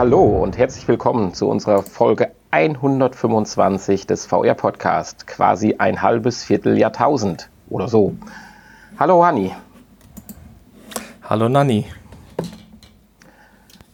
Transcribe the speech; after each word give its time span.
hallo 0.00 0.42
und 0.42 0.56
herzlich 0.56 0.88
willkommen 0.88 1.34
zu 1.34 1.46
unserer 1.46 1.82
Folge 1.82 2.30
125 2.52 4.06
des 4.06 4.24
VR-Podcast, 4.24 5.26
quasi 5.26 5.74
ein 5.76 6.00
halbes 6.00 6.42
Vierteljahrtausend 6.42 7.50
oder 7.68 7.86
so. 7.86 8.14
Hallo 8.98 9.22
Hanni. 9.22 9.54
Hallo 11.22 11.50
Nanni. 11.50 11.84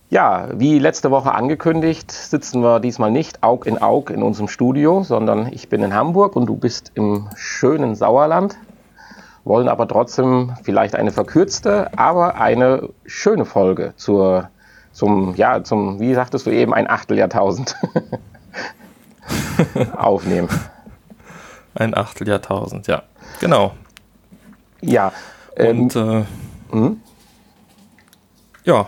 Ja, 0.08 0.46
wie 0.54 0.78
letzte 0.78 1.10
Woche 1.10 1.34
angekündigt, 1.34 2.12
sitzen 2.12 2.62
wir 2.62 2.78
diesmal 2.78 3.10
nicht 3.10 3.42
Aug 3.42 3.66
in 3.66 3.82
Aug 3.82 4.10
in 4.10 4.22
unserem 4.22 4.46
Studio, 4.46 5.02
sondern 5.02 5.52
ich 5.52 5.68
bin 5.68 5.82
in 5.82 5.92
Hamburg 5.92 6.36
und 6.36 6.46
du 6.46 6.54
bist 6.54 6.92
im 6.94 7.28
schönen 7.34 7.96
Sauerland, 7.96 8.56
wollen 9.42 9.66
aber 9.66 9.88
trotzdem 9.88 10.52
vielleicht 10.62 10.94
eine 10.94 11.10
verkürzte, 11.10 11.90
aber 11.98 12.36
eine 12.36 12.90
schöne 13.06 13.44
Folge 13.44 13.92
zur, 13.96 14.50
zum, 14.96 15.34
ja, 15.34 15.62
zum, 15.62 16.00
wie 16.00 16.14
sagtest 16.14 16.46
du 16.46 16.50
eben, 16.50 16.72
ein 16.72 16.88
Achteljahrtausend 16.88 17.76
aufnehmen. 19.96 20.48
Ein 21.74 21.94
Achteljahrtausend, 21.94 22.86
ja, 22.86 23.02
genau. 23.38 23.74
Ja. 24.80 25.12
Und 25.58 25.94
ähm, 25.96 26.26
äh, 26.72 26.74
hm? 26.74 27.00
ja, 28.64 28.86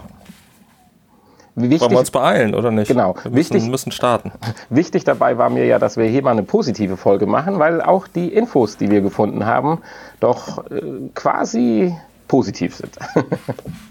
Wichtig, 1.60 1.80
Wollen 1.80 1.90
wir 1.90 1.98
uns 1.98 2.10
beeilen, 2.12 2.54
oder 2.54 2.70
nicht? 2.70 2.86
Genau. 2.86 3.16
Wir 3.16 3.32
müssen, 3.32 3.54
wichtig, 3.54 3.68
müssen 3.68 3.90
starten. 3.90 4.30
Wichtig 4.70 5.02
dabei 5.02 5.38
war 5.38 5.50
mir 5.50 5.66
ja, 5.66 5.80
dass 5.80 5.96
wir 5.96 6.04
hier 6.06 6.22
mal 6.22 6.30
eine 6.30 6.44
positive 6.44 6.96
Folge 6.96 7.26
machen, 7.26 7.58
weil 7.58 7.82
auch 7.82 8.06
die 8.06 8.32
Infos, 8.32 8.76
die 8.76 8.92
wir 8.92 9.00
gefunden 9.00 9.44
haben, 9.44 9.80
doch 10.20 10.70
äh, 10.70 11.10
quasi 11.14 11.96
positiv 12.28 12.76
sind. 12.76 12.96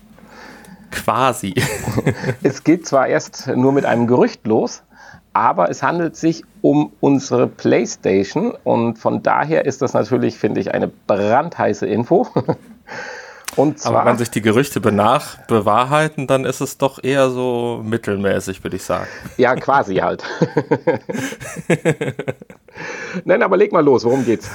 quasi. 0.91 1.53
es 2.43 2.63
geht 2.63 2.87
zwar 2.87 3.07
erst 3.07 3.47
nur 3.47 3.71
mit 3.71 3.85
einem 3.85 4.07
Gerücht 4.07 4.45
los, 4.47 4.83
aber 5.33 5.69
es 5.69 5.83
handelt 5.83 6.15
sich 6.15 6.43
um 6.61 6.91
unsere 6.99 7.47
PlayStation 7.47 8.55
und 8.63 8.97
von 8.97 9.21
daher 9.21 9.65
ist 9.65 9.81
das 9.81 9.93
natürlich, 9.93 10.37
finde 10.37 10.61
ich, 10.61 10.73
eine 10.73 10.87
brandheiße 10.87 11.85
Info. 11.85 12.27
Und 13.55 13.79
zwar, 13.79 14.01
Aber 14.01 14.11
wenn 14.11 14.17
sich 14.19 14.29
die 14.29 14.41
Gerüchte 14.41 14.79
benach 14.79 15.39
bewahrheiten, 15.47 16.27
dann 16.27 16.45
ist 16.45 16.61
es 16.61 16.77
doch 16.77 17.03
eher 17.03 17.31
so 17.31 17.81
mittelmäßig, 17.83 18.63
würde 18.63 18.75
ich 18.75 18.83
sagen. 18.83 19.07
Ja, 19.37 19.55
quasi 19.55 19.95
halt. 19.95 20.23
Nein, 23.25 23.41
aber 23.41 23.57
leg 23.57 23.71
mal 23.71 23.83
los, 23.83 24.05
worum 24.05 24.23
geht's? 24.25 24.51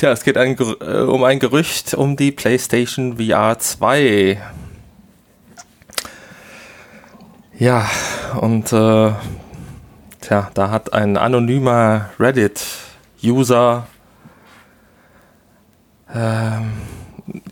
Tja, 0.00 0.12
es 0.12 0.24
geht 0.24 0.38
ein, 0.38 0.56
äh, 0.58 1.00
um 1.02 1.24
ein 1.24 1.38
Gerücht 1.40 1.92
um 1.92 2.16
die 2.16 2.32
PlayStation 2.32 3.18
VR 3.18 3.58
2. 3.58 4.40
Ja, 7.58 7.86
und 8.40 8.72
äh, 8.72 9.12
tja, 10.22 10.50
da 10.54 10.70
hat 10.70 10.94
ein 10.94 11.18
anonymer 11.18 12.08
Reddit-User 12.18 13.86
ähm, 16.14 16.72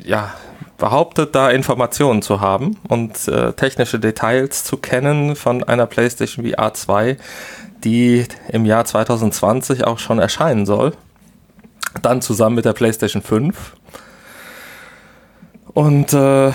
ja, 0.02 0.32
behauptet, 0.78 1.34
da 1.34 1.50
Informationen 1.50 2.22
zu 2.22 2.40
haben 2.40 2.78
und 2.88 3.28
äh, 3.28 3.52
technische 3.52 4.00
Details 4.00 4.64
zu 4.64 4.78
kennen 4.78 5.36
von 5.36 5.64
einer 5.64 5.84
PlayStation 5.84 6.46
VR 6.46 6.72
2, 6.72 7.18
die 7.84 8.24
im 8.48 8.64
Jahr 8.64 8.86
2020 8.86 9.84
auch 9.84 9.98
schon 9.98 10.18
erscheinen 10.18 10.64
soll. 10.64 10.94
Dann 12.02 12.20
zusammen 12.22 12.56
mit 12.56 12.64
der 12.64 12.72
PlayStation 12.72 13.22
5. 13.22 13.74
Und 15.74 16.12
äh, 16.12 16.52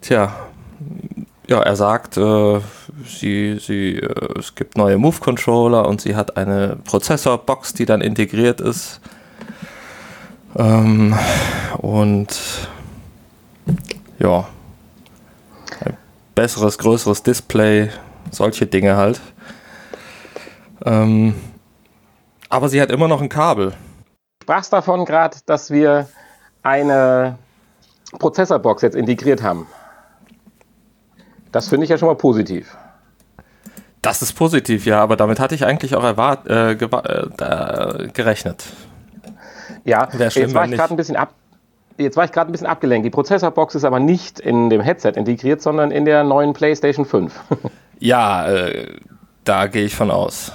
tja, 0.00 0.34
ja, 1.48 1.62
er 1.62 1.76
sagt, 1.76 2.16
äh, 2.16 2.60
sie, 3.06 3.58
sie, 3.58 3.96
äh, 3.96 4.38
es 4.38 4.54
gibt 4.54 4.76
neue 4.76 4.98
Move-Controller 4.98 5.86
und 5.86 6.00
sie 6.00 6.16
hat 6.16 6.36
eine 6.36 6.76
Prozessorbox, 6.84 7.74
die 7.74 7.86
dann 7.86 8.00
integriert 8.00 8.60
ist 8.60 9.00
ähm, 10.56 11.14
und 11.78 12.28
ja, 14.18 14.46
ein 15.84 15.96
besseres, 16.34 16.78
größeres 16.78 17.22
Display, 17.22 17.90
solche 18.30 18.66
Dinge 18.66 18.96
halt. 18.96 19.20
Ähm, 20.84 21.34
aber 22.48 22.68
sie 22.68 22.80
hat 22.80 22.90
immer 22.90 23.08
noch 23.08 23.20
ein 23.20 23.28
Kabel. 23.28 23.70
Du 23.70 24.44
sprachst 24.44 24.72
davon 24.72 25.04
gerade, 25.04 25.38
dass 25.46 25.70
wir 25.70 26.08
eine 26.62 27.38
Prozessorbox 28.18 28.82
jetzt 28.82 28.96
integriert 28.96 29.42
haben. 29.42 29.66
Das 31.52 31.68
finde 31.68 31.84
ich 31.84 31.90
ja 31.90 31.98
schon 31.98 32.08
mal 32.08 32.16
positiv. 32.16 32.76
Das 34.02 34.22
ist 34.22 34.34
positiv, 34.34 34.86
ja, 34.86 35.00
aber 35.00 35.16
damit 35.16 35.40
hatte 35.40 35.54
ich 35.54 35.64
eigentlich 35.64 35.96
auch 35.96 36.04
erwart 36.04 36.46
äh, 36.46 36.72
äh, 36.72 38.08
gerechnet. 38.12 38.64
Ja, 39.84 40.08
jetzt 40.12 40.54
war 40.54 40.66
ich 40.66 40.72
gerade 40.72 40.94
ein 40.94 40.96
bisschen 40.96 41.16
ab. 41.16 41.34
Jetzt 41.98 42.16
war 42.16 42.24
ich 42.24 42.32
gerade 42.32 42.50
ein 42.50 42.52
bisschen 42.52 42.66
abgelenkt. 42.66 43.06
Die 43.06 43.10
Prozessorbox 43.10 43.74
ist 43.74 43.84
aber 43.84 43.98
nicht 43.98 44.38
in 44.38 44.68
dem 44.68 44.80
Headset 44.80 45.12
integriert, 45.16 45.62
sondern 45.62 45.90
in 45.90 46.04
der 46.04 46.24
neuen 46.24 46.52
PlayStation 46.52 47.06
5. 47.06 47.40
ja, 47.98 48.48
äh, 48.48 48.96
da 49.44 49.66
gehe 49.66 49.84
ich 49.84 49.96
von 49.96 50.10
aus. 50.10 50.52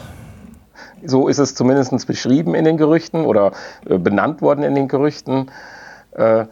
So 1.06 1.28
ist 1.28 1.40
es 1.40 1.56
zumindest 1.56 2.06
beschrieben 2.08 2.56
in 2.56 2.66
den 2.66 2.78
Gerüchten 2.78 3.26
oder 3.26 3.52
äh, 3.86 3.98
benannt 3.98 4.42
worden 4.42 4.64
in 4.64 4.76
den 4.76 4.88
Gerüchten. 4.88 5.52
Äh, 6.12 6.46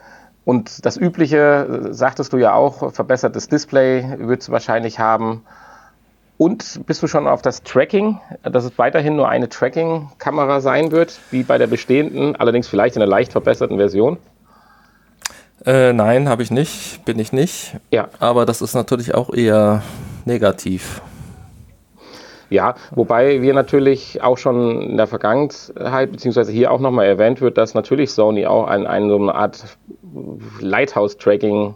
und 0.46 0.86
das 0.86 0.98
Übliche, 0.98 1.90
äh, 1.90 1.94
sagtest 1.94 2.34
du 2.34 2.38
ja 2.38 2.54
auch, 2.54 2.94
verbessertes 2.94 3.48
Display 3.50 4.18
wird 4.18 4.42
es 4.42 4.50
wahrscheinlich 4.50 5.00
haben. 5.00 5.44
Und 6.38 6.86
bist 6.86 7.04
du 7.04 7.08
schon 7.08 7.28
auf 7.28 7.42
das 7.42 7.64
Tracking, 7.64 8.18
dass 8.44 8.64
es 8.64 8.78
weiterhin 8.78 9.18
nur 9.18 9.28
eine 9.28 9.50
Tracking-Kamera 9.50 10.62
sein 10.62 10.92
wird, 10.92 11.20
wie 11.32 11.44
bei 11.44 11.58
der 11.58 11.68
bestehenden, 11.68 12.38
allerdings 12.38 12.68
vielleicht 12.68 12.96
in 12.96 13.02
einer 13.02 13.12
leicht 13.12 13.34
verbesserten 13.34 13.78
Version? 13.78 14.18
Äh, 15.66 15.92
nein, 15.92 16.30
habe 16.30 16.42
ich 16.42 16.52
nicht, 16.52 17.04
bin 17.04 17.20
ich 17.20 17.34
nicht. 17.34 17.76
Ja. 17.92 18.08
Aber 18.20 18.46
das 18.46 18.62
ist 18.62 18.74
natürlich 18.74 19.14
auch 19.14 19.34
eher 19.34 19.84
negativ. 20.26 21.02
Ja, 22.50 22.76
wobei 22.92 23.42
wir 23.42 23.54
natürlich 23.54 24.24
auch 24.24 24.38
schon 24.38 24.82
in 24.82 24.98
der 24.98 25.06
Vergangenheit, 25.06 26.12
beziehungsweise 26.12 26.52
hier 26.52 26.72
auch 26.72 26.80
nochmal 26.80 27.06
erwähnt 27.06 27.42
wird, 27.42 27.58
dass 27.58 27.76
natürlich 27.76 28.12
Sony 28.12 28.48
auch 28.48 28.68
an, 28.68 28.88
an 28.88 29.10
so 29.10 29.18
einer 29.18 29.36
Art 29.36 29.78
Lighthouse-Tracking 30.60 31.76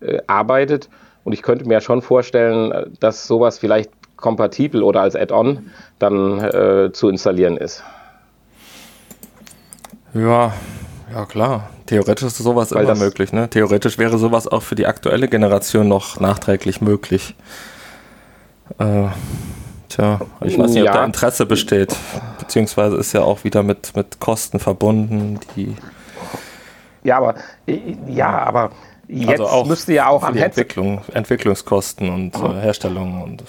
äh, 0.00 0.18
arbeitet. 0.26 0.88
Und 1.24 1.32
ich 1.32 1.42
könnte 1.42 1.66
mir 1.66 1.80
schon 1.80 2.00
vorstellen, 2.00 2.94
dass 3.00 3.26
sowas 3.26 3.58
vielleicht 3.58 3.90
kompatibel 4.16 4.82
oder 4.82 5.02
als 5.02 5.14
Add-on 5.16 5.70
dann 5.98 6.40
äh, 6.40 6.92
zu 6.92 7.08
installieren 7.10 7.58
ist. 7.58 7.82
Ja, 10.14 10.54
ja 11.12 11.26
klar. 11.26 11.70
Theoretisch 11.86 12.24
ist 12.24 12.38
sowas 12.38 12.72
Weil 12.72 12.84
immer 12.84 12.94
möglich. 12.94 13.32
Ne? 13.32 13.50
Theoretisch 13.50 13.98
wäre 13.98 14.16
sowas 14.16 14.48
auch 14.48 14.62
für 14.62 14.74
die 14.74 14.86
aktuelle 14.86 15.28
Generation 15.28 15.88
noch 15.88 16.18
nachträglich 16.20 16.80
möglich. 16.80 17.34
Äh, 18.78 19.08
tja, 19.94 20.20
ich 20.42 20.58
weiß 20.58 20.72
nicht, 20.72 20.84
ja. 20.84 20.90
ob 20.90 20.96
da 20.98 21.04
Interesse 21.04 21.46
besteht. 21.46 21.94
Beziehungsweise 22.38 22.96
ist 22.96 23.12
ja 23.12 23.22
auch 23.22 23.44
wieder 23.44 23.62
mit, 23.62 23.94
mit 23.96 24.20
Kosten 24.20 24.58
verbunden, 24.58 25.40
die. 25.56 25.74
Ja, 27.02 27.18
aber 27.18 27.34
ja, 28.08 28.38
aber 28.38 28.70
jetzt 29.08 29.40
also 29.40 29.46
auch 29.46 29.66
müsste 29.66 29.92
ja 29.92 30.08
auch 30.08 30.22
am 30.22 30.36
Entwicklung, 30.36 31.02
Entwicklungskosten 31.12 32.08
und 32.08 32.34
äh, 32.36 32.60
Herstellung 32.60 33.22
und 33.22 33.44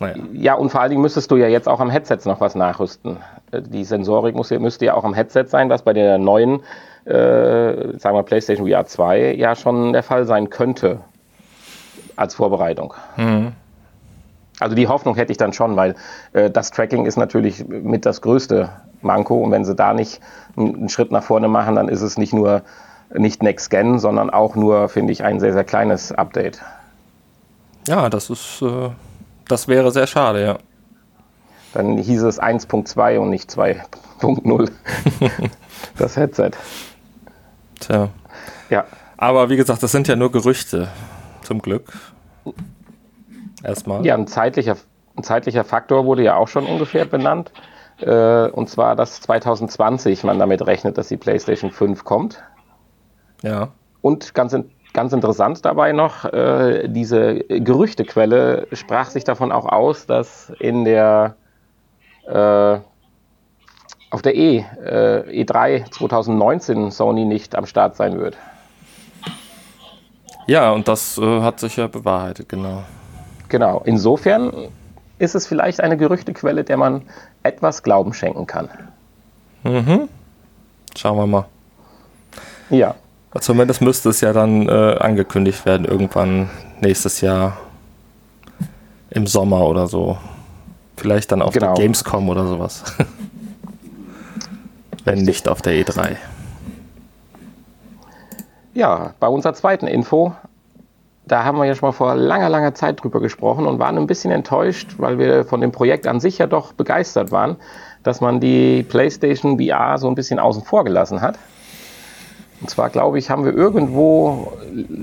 naja. 0.00 0.14
Ja, 0.32 0.54
und 0.54 0.70
vor 0.70 0.80
allen 0.80 0.90
Dingen 0.90 1.02
müsstest 1.02 1.30
du 1.30 1.36
ja 1.36 1.48
jetzt 1.48 1.68
auch 1.68 1.80
am 1.80 1.90
Headset 1.90 2.18
noch 2.24 2.40
was 2.40 2.54
nachrüsten. 2.54 3.16
Äh, 3.50 3.62
die 3.62 3.84
Sensorik 3.84 4.34
muss, 4.34 4.50
müsste 4.50 4.84
ja 4.84 4.94
auch 4.94 5.04
am 5.04 5.14
Headset 5.14 5.46
sein, 5.46 5.68
was 5.70 5.82
bei 5.82 5.92
der 5.92 6.18
neuen, 6.18 6.60
äh, 7.04 7.98
sagen 7.98 8.16
wir 8.16 8.22
PlayStation 8.22 8.68
VR 8.68 8.86
2 8.86 9.34
ja 9.34 9.56
schon 9.56 9.92
der 9.92 10.02
Fall 10.04 10.24
sein 10.24 10.50
könnte 10.50 11.00
als 12.16 12.34
Vorbereitung. 12.34 12.94
Mhm. 13.16 13.52
Also 14.60 14.74
die 14.74 14.88
Hoffnung 14.88 15.14
hätte 15.14 15.32
ich 15.32 15.38
dann 15.38 15.52
schon, 15.52 15.76
weil 15.76 15.94
äh, 16.32 16.50
das 16.50 16.70
Tracking 16.70 17.06
ist 17.06 17.16
natürlich 17.16 17.66
mit 17.68 18.06
das 18.06 18.20
größte 18.20 18.70
Manko 19.02 19.42
und 19.42 19.52
wenn 19.52 19.64
sie 19.64 19.74
da 19.74 19.94
nicht 19.94 20.20
einen 20.56 20.88
Schritt 20.88 21.12
nach 21.12 21.22
vorne 21.22 21.48
machen, 21.48 21.76
dann 21.76 21.88
ist 21.88 22.02
es 22.02 22.18
nicht 22.18 22.32
nur 22.32 22.62
nicht 23.14 23.42
Next 23.42 23.70
Gen, 23.70 23.98
sondern 23.98 24.28
auch 24.28 24.54
nur, 24.54 24.88
finde 24.88 25.12
ich, 25.12 25.24
ein 25.24 25.40
sehr, 25.40 25.54
sehr 25.54 25.64
kleines 25.64 26.12
Update. 26.12 26.60
Ja, 27.86 28.10
das 28.10 28.28
ist 28.28 28.60
äh, 28.60 28.90
das 29.48 29.66
wäre 29.66 29.90
sehr 29.90 30.06
schade, 30.06 30.44
ja. 30.44 30.58
Dann 31.72 31.96
hieß 31.96 32.22
es 32.22 32.40
1.2 32.40 33.18
und 33.18 33.30
nicht 33.30 33.50
2.0. 33.50 34.70
das 35.98 36.16
Headset. 36.16 36.50
Tja. 37.80 38.10
Ja. 38.70 38.84
Aber 39.16 39.48
wie 39.48 39.56
gesagt, 39.56 39.82
das 39.82 39.92
sind 39.92 40.06
ja 40.06 40.16
nur 40.16 40.30
Gerüchte. 40.30 40.88
Zum 41.42 41.60
Glück. 41.60 41.92
Erstmal. 43.62 44.04
Ja, 44.04 44.14
ein 44.14 44.26
zeitlicher, 44.26 44.76
ein 45.16 45.22
zeitlicher 45.22 45.64
Faktor 45.64 46.04
wurde 46.04 46.22
ja 46.22 46.36
auch 46.36 46.48
schon 46.48 46.66
ungefähr 46.66 47.04
benannt. 47.04 47.52
Äh, 48.00 48.48
und 48.50 48.68
zwar, 48.68 48.94
dass 48.94 49.20
2020 49.20 50.24
man 50.24 50.38
damit 50.38 50.66
rechnet, 50.66 50.98
dass 50.98 51.08
die 51.08 51.16
PlayStation 51.16 51.70
5 51.70 52.04
kommt. 52.04 52.42
Ja. 53.42 53.68
Und 54.00 54.34
ganz, 54.34 54.56
ganz 54.92 55.12
interessant 55.12 55.64
dabei 55.64 55.92
noch, 55.92 56.24
äh, 56.24 56.88
diese 56.88 57.40
Gerüchtequelle 57.40 58.68
sprach 58.72 59.10
sich 59.10 59.24
davon 59.24 59.50
auch 59.50 59.66
aus, 59.66 60.06
dass 60.06 60.52
in 60.60 60.84
der 60.84 61.36
äh, 62.26 62.78
auf 64.10 64.22
der 64.22 64.36
E, 64.36 64.58
äh, 64.84 65.44
E3 65.44 65.90
2019 65.90 66.90
Sony 66.90 67.24
nicht 67.24 67.54
am 67.54 67.66
Start 67.66 67.96
sein 67.96 68.18
wird. 68.18 68.36
Ja, 70.46 70.72
und 70.72 70.88
das 70.88 71.18
äh, 71.18 71.42
hat 71.42 71.60
sich 71.60 71.76
ja 71.76 71.88
bewahrheitet, 71.88 72.48
genau. 72.48 72.84
Genau, 73.48 73.82
insofern 73.84 74.68
ist 75.18 75.34
es 75.34 75.46
vielleicht 75.46 75.80
eine 75.80 75.96
Gerüchtequelle, 75.96 76.64
der 76.64 76.76
man 76.76 77.02
etwas 77.42 77.82
Glauben 77.82 78.12
schenken 78.12 78.46
kann. 78.46 78.68
Mhm. 79.64 80.08
Schauen 80.96 81.16
wir 81.16 81.26
mal. 81.26 81.44
Ja. 82.70 82.94
Zumindest 83.40 83.80
müsste 83.80 84.08
es 84.08 84.20
ja 84.20 84.32
dann 84.32 84.68
äh, 84.68 84.96
angekündigt 84.98 85.64
werden, 85.66 85.86
irgendwann 85.86 86.50
nächstes 86.80 87.20
Jahr 87.20 87.58
im 89.10 89.26
Sommer 89.26 89.66
oder 89.66 89.86
so. 89.86 90.18
Vielleicht 90.96 91.30
dann 91.30 91.42
auf 91.42 91.52
genau. 91.52 91.74
der 91.74 91.84
Gamescom 91.84 92.28
oder 92.28 92.46
sowas. 92.46 92.84
Wenn 95.04 95.22
nicht 95.22 95.48
auf 95.48 95.62
der 95.62 95.74
E3. 95.74 96.16
Ja, 98.74 99.14
bei 99.20 99.28
unserer 99.28 99.54
zweiten 99.54 99.86
Info, 99.86 100.34
da 101.28 101.44
haben 101.44 101.58
wir 101.58 101.64
ja 101.64 101.74
schon 101.74 101.88
mal 101.88 101.92
vor 101.92 102.14
langer, 102.14 102.48
langer 102.48 102.74
Zeit 102.74 103.02
drüber 103.02 103.20
gesprochen 103.20 103.66
und 103.66 103.78
waren 103.78 103.96
ein 103.96 104.06
bisschen 104.06 104.30
enttäuscht, 104.30 104.94
weil 104.98 105.18
wir 105.18 105.44
von 105.44 105.60
dem 105.60 105.72
Projekt 105.72 106.06
an 106.06 106.20
sich 106.20 106.38
ja 106.38 106.46
doch 106.46 106.72
begeistert 106.72 107.30
waren, 107.30 107.56
dass 108.02 108.20
man 108.20 108.40
die 108.40 108.82
PlayStation 108.82 109.58
VR 109.58 109.98
so 109.98 110.08
ein 110.08 110.14
bisschen 110.14 110.38
außen 110.38 110.62
vor 110.64 110.84
gelassen 110.84 111.20
hat. 111.20 111.38
Und 112.60 112.70
zwar, 112.70 112.90
glaube 112.90 113.18
ich, 113.18 113.30
haben 113.30 113.44
wir 113.44 113.54
irgendwo 113.54 114.52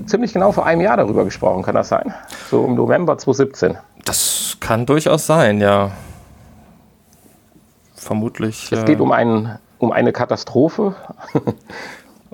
ziemlich 0.04 0.32
genau 0.32 0.52
vor 0.52 0.66
einem 0.66 0.82
Jahr 0.82 0.98
darüber 0.98 1.24
gesprochen. 1.24 1.62
Kann 1.62 1.74
das 1.74 1.88
sein? 1.88 2.12
So 2.50 2.64
im 2.64 2.74
November 2.74 3.16
2017. 3.16 3.78
Das 4.04 4.58
kann 4.60 4.84
durchaus 4.84 5.26
sein, 5.26 5.60
ja. 5.60 5.90
Vermutlich. 7.94 8.70
Es 8.70 8.84
geht 8.84 8.98
äh, 8.98 9.02
um, 9.02 9.10
ein, 9.10 9.58
um 9.78 9.90
eine 9.90 10.12
Katastrophe. 10.12 10.94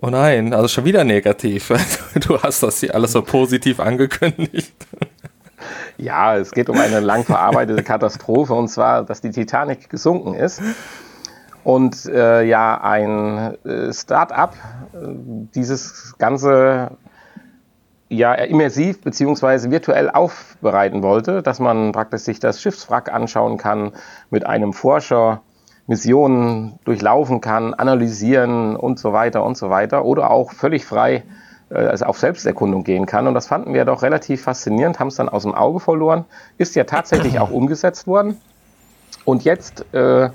Oh 0.03 0.11
nein, 0.11 0.53
also 0.53 0.69
schon 0.69 0.85
wieder 0.85 1.05
negativ. 1.05 1.73
Du 2.27 2.43
hast 2.43 2.63
das 2.63 2.81
hier 2.81 2.95
alles 2.95 3.13
so 3.13 3.23
positiv 3.23 3.81
angekündigt. 3.81 4.75
Ja, 5.97 6.37
es 6.37 6.51
geht 6.51 6.69
um 6.69 6.79
eine 6.79 7.01
lang 7.01 7.25
verarbeitete 7.25 7.83
Katastrophe 7.83 8.53
und 8.53 8.69
zwar, 8.69 9.05
dass 9.05 9.21
die 9.21 9.31
Titanic 9.31 9.89
gesunken 9.89 10.35
ist 10.35 10.61
und 11.65 12.05
äh, 12.07 12.43
ja 12.43 12.81
ein 12.83 13.57
äh, 13.65 13.93
Start-up 13.93 14.55
äh, 14.93 14.99
dieses 15.55 16.15
ganze 16.19 16.91
ja 18.09 18.35
immersiv 18.35 19.01
beziehungsweise 19.01 19.71
virtuell 19.71 20.11
aufbereiten 20.11 21.03
wollte, 21.03 21.43
dass 21.43 21.61
man 21.61 21.93
praktisch 21.93 22.23
sich 22.23 22.41
das 22.41 22.61
Schiffswrack 22.61 23.11
anschauen 23.11 23.57
kann, 23.57 23.93
mit 24.31 24.45
einem 24.45 24.73
Forscher 24.73 25.41
Missionen 25.93 26.79
durchlaufen 26.87 27.43
kann, 27.43 27.75
analysieren 27.75 28.77
und 28.77 28.99
so 28.99 29.13
weiter 29.13 29.45
und 29.45 29.59
so 29.59 29.69
weiter 29.69 30.07
oder 30.07 30.31
auch 30.31 30.53
völlig 30.53 30.87
frei 30.87 31.23
äh, 31.69 31.75
also 31.75 32.07
auf 32.07 32.19
Selbsterkundung 32.19 32.83
gehen 32.83 33.05
kann. 33.05 33.27
Und 33.27 33.35
das 33.35 33.47
fanden 33.47 33.75
wir 33.75 33.85
doch 33.85 34.01
relativ 34.01 34.43
faszinierend, 34.43 34.99
haben 34.99 35.09
es 35.09 35.17
dann 35.17 35.29
aus 35.29 35.43
dem 35.43 35.55
Auge 35.55 35.81
verloren, 35.81 36.25
ist 36.57 36.75
ja 36.77 36.85
tatsächlich 36.85 37.39
auch 37.39 37.51
umgesetzt 37.61 38.07
worden. 38.07 38.41
Und 39.27 39.45
jetzt 39.45 39.85
äh, 39.93 40.31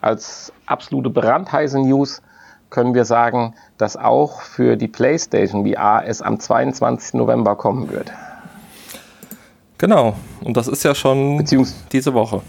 als 0.00 0.52
absolute 0.66 1.10
brandheiße 1.10 1.80
News 1.80 2.22
können 2.70 2.94
wir 2.94 3.04
sagen, 3.04 3.54
dass 3.78 3.96
auch 3.96 4.42
für 4.42 4.76
die 4.76 4.86
PlayStation 4.86 5.66
VR 5.66 6.04
es 6.06 6.22
am 6.22 6.38
22. 6.38 7.14
November 7.14 7.56
kommen 7.56 7.90
wird. 7.90 8.12
Genau, 9.76 10.14
und 10.44 10.56
das 10.56 10.68
ist 10.68 10.84
ja 10.84 10.94
schon 10.94 11.38
Beziehungs 11.38 11.74
diese 11.90 12.14
Woche, 12.14 12.42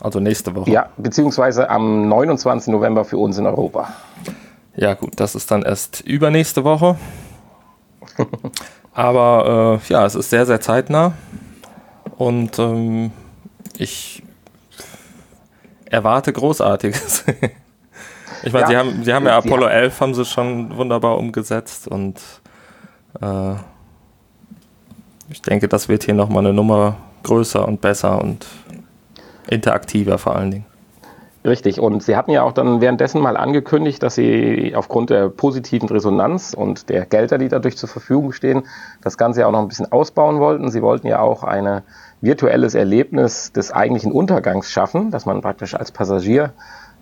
also 0.00 0.20
nächste 0.20 0.54
Woche. 0.54 0.70
Ja, 0.70 0.90
beziehungsweise 0.96 1.70
am 1.70 2.08
29. 2.08 2.72
November 2.72 3.04
für 3.04 3.18
uns 3.18 3.38
in 3.38 3.46
Europa. 3.46 3.88
Ja 4.76 4.94
gut, 4.94 5.12
das 5.16 5.34
ist 5.34 5.50
dann 5.50 5.62
erst 5.62 6.00
übernächste 6.00 6.64
Woche. 6.64 6.96
Aber 8.92 9.80
äh, 9.82 9.92
ja, 9.92 10.04
es 10.06 10.14
ist 10.14 10.30
sehr, 10.30 10.46
sehr 10.46 10.60
zeitnah. 10.60 11.12
Und 12.16 12.58
ähm, 12.58 13.10
ich 13.76 14.22
erwarte 15.90 16.32
Großartiges. 16.32 17.24
ich 18.42 18.52
meine, 18.52 18.64
ja, 18.64 18.68
sie 18.68 18.76
haben, 18.76 19.04
sie 19.04 19.12
haben 19.12 19.26
ja 19.26 19.38
Apollo 19.38 19.66
11 19.66 20.00
haben 20.00 20.14
sie 20.14 20.24
schon 20.24 20.76
wunderbar 20.76 21.18
umgesetzt 21.18 21.88
und 21.88 22.20
äh, 23.20 23.54
ich 25.28 25.42
denke, 25.42 25.68
das 25.68 25.88
wird 25.88 26.04
hier 26.04 26.14
nochmal 26.14 26.44
eine 26.44 26.52
Nummer 26.54 26.96
größer 27.22 27.66
und 27.66 27.80
besser 27.80 28.22
und 28.22 28.46
interaktiver 29.48 30.18
vor 30.18 30.36
allen 30.36 30.50
Dingen. 30.50 30.66
Richtig, 31.46 31.78
und 31.78 32.02
Sie 32.02 32.16
hatten 32.16 32.32
ja 32.32 32.42
auch 32.42 32.50
dann 32.50 32.80
währenddessen 32.80 33.20
mal 33.20 33.36
angekündigt, 33.36 34.02
dass 34.02 34.16
Sie 34.16 34.74
aufgrund 34.74 35.10
der 35.10 35.28
positiven 35.28 35.88
Resonanz 35.88 36.54
und 36.54 36.88
der 36.88 37.06
Gelder, 37.06 37.38
die 37.38 37.48
dadurch 37.48 37.76
zur 37.76 37.88
Verfügung 37.88 38.32
stehen, 38.32 38.64
das 39.00 39.16
Ganze 39.16 39.42
ja 39.42 39.46
auch 39.46 39.52
noch 39.52 39.60
ein 39.60 39.68
bisschen 39.68 39.92
ausbauen 39.92 40.40
wollten. 40.40 40.72
Sie 40.72 40.82
wollten 40.82 41.06
ja 41.06 41.20
auch 41.20 41.44
eine 41.44 41.84
virtuelles 42.20 42.74
Erlebnis 42.74 43.52
des 43.52 43.70
eigentlichen 43.70 44.10
Untergangs 44.10 44.72
schaffen, 44.72 45.12
dass 45.12 45.24
man 45.24 45.40
praktisch 45.40 45.76
als 45.76 45.92
Passagier 45.92 46.52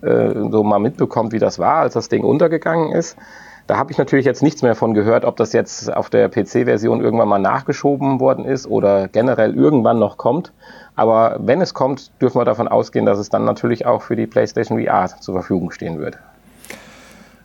äh, 0.02 0.34
so 0.50 0.62
mal 0.62 0.78
mitbekommt, 0.78 1.32
wie 1.32 1.38
das 1.38 1.58
war, 1.58 1.76
als 1.76 1.94
das 1.94 2.10
Ding 2.10 2.22
untergegangen 2.22 2.92
ist. 2.92 3.16
Da 3.66 3.78
habe 3.78 3.90
ich 3.90 3.98
natürlich 3.98 4.26
jetzt 4.26 4.42
nichts 4.42 4.60
mehr 4.60 4.74
von 4.74 4.92
gehört, 4.92 5.24
ob 5.24 5.36
das 5.36 5.54
jetzt 5.54 5.90
auf 5.94 6.10
der 6.10 6.28
PC-Version 6.28 7.00
irgendwann 7.00 7.28
mal 7.28 7.38
nachgeschoben 7.38 8.20
worden 8.20 8.44
ist 8.44 8.66
oder 8.66 9.08
generell 9.08 9.54
irgendwann 9.54 9.98
noch 9.98 10.18
kommt. 10.18 10.52
Aber 10.96 11.38
wenn 11.40 11.62
es 11.62 11.72
kommt, 11.72 12.10
dürfen 12.20 12.38
wir 12.38 12.44
davon 12.44 12.68
ausgehen, 12.68 13.06
dass 13.06 13.18
es 13.18 13.30
dann 13.30 13.44
natürlich 13.44 13.86
auch 13.86 14.02
für 14.02 14.16
die 14.16 14.26
PlayStation 14.26 14.84
VR 14.84 15.08
zur 15.18 15.34
Verfügung 15.34 15.70
stehen 15.70 15.98
wird. 15.98 16.18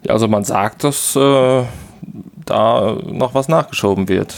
Ja, 0.04 0.14
also 0.14 0.28
man 0.28 0.44
sagt, 0.44 0.84
dass 0.84 1.16
äh, 1.16 1.64
da 2.46 2.98
noch 3.06 3.34
was 3.34 3.48
nachgeschoben 3.48 4.10
wird. 4.10 4.36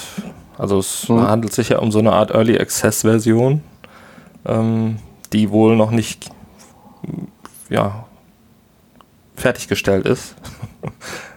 Also 0.57 0.77
es 0.77 1.09
mhm. 1.09 1.27
handelt 1.27 1.53
sich 1.53 1.69
ja 1.69 1.79
um 1.79 1.91
so 1.91 1.99
eine 1.99 2.11
Art 2.13 2.29
Early 2.29 2.59
Access 2.59 3.01
Version, 3.01 3.63
ähm, 4.45 4.97
die 5.33 5.49
wohl 5.49 5.75
noch 5.75 5.89
nicht 5.89 6.29
ja, 7.69 8.05
fertiggestellt 9.35 10.05
ist. 10.05 10.35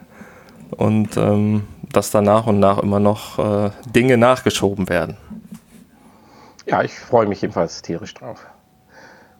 und 0.84 1.16
ähm, 1.16 1.62
dass 1.92 2.10
da 2.10 2.20
nach 2.20 2.46
und 2.46 2.60
nach 2.60 2.78
immer 2.78 3.00
noch 3.00 3.38
äh, 3.38 3.70
Dinge 3.86 4.18
nachgeschoben 4.18 4.88
werden. 4.88 5.16
Ja, 6.66 6.82
ich 6.82 6.98
freue 6.98 7.26
mich 7.26 7.40
jedenfalls 7.40 7.82
tierisch 7.82 8.14
drauf. 8.14 8.46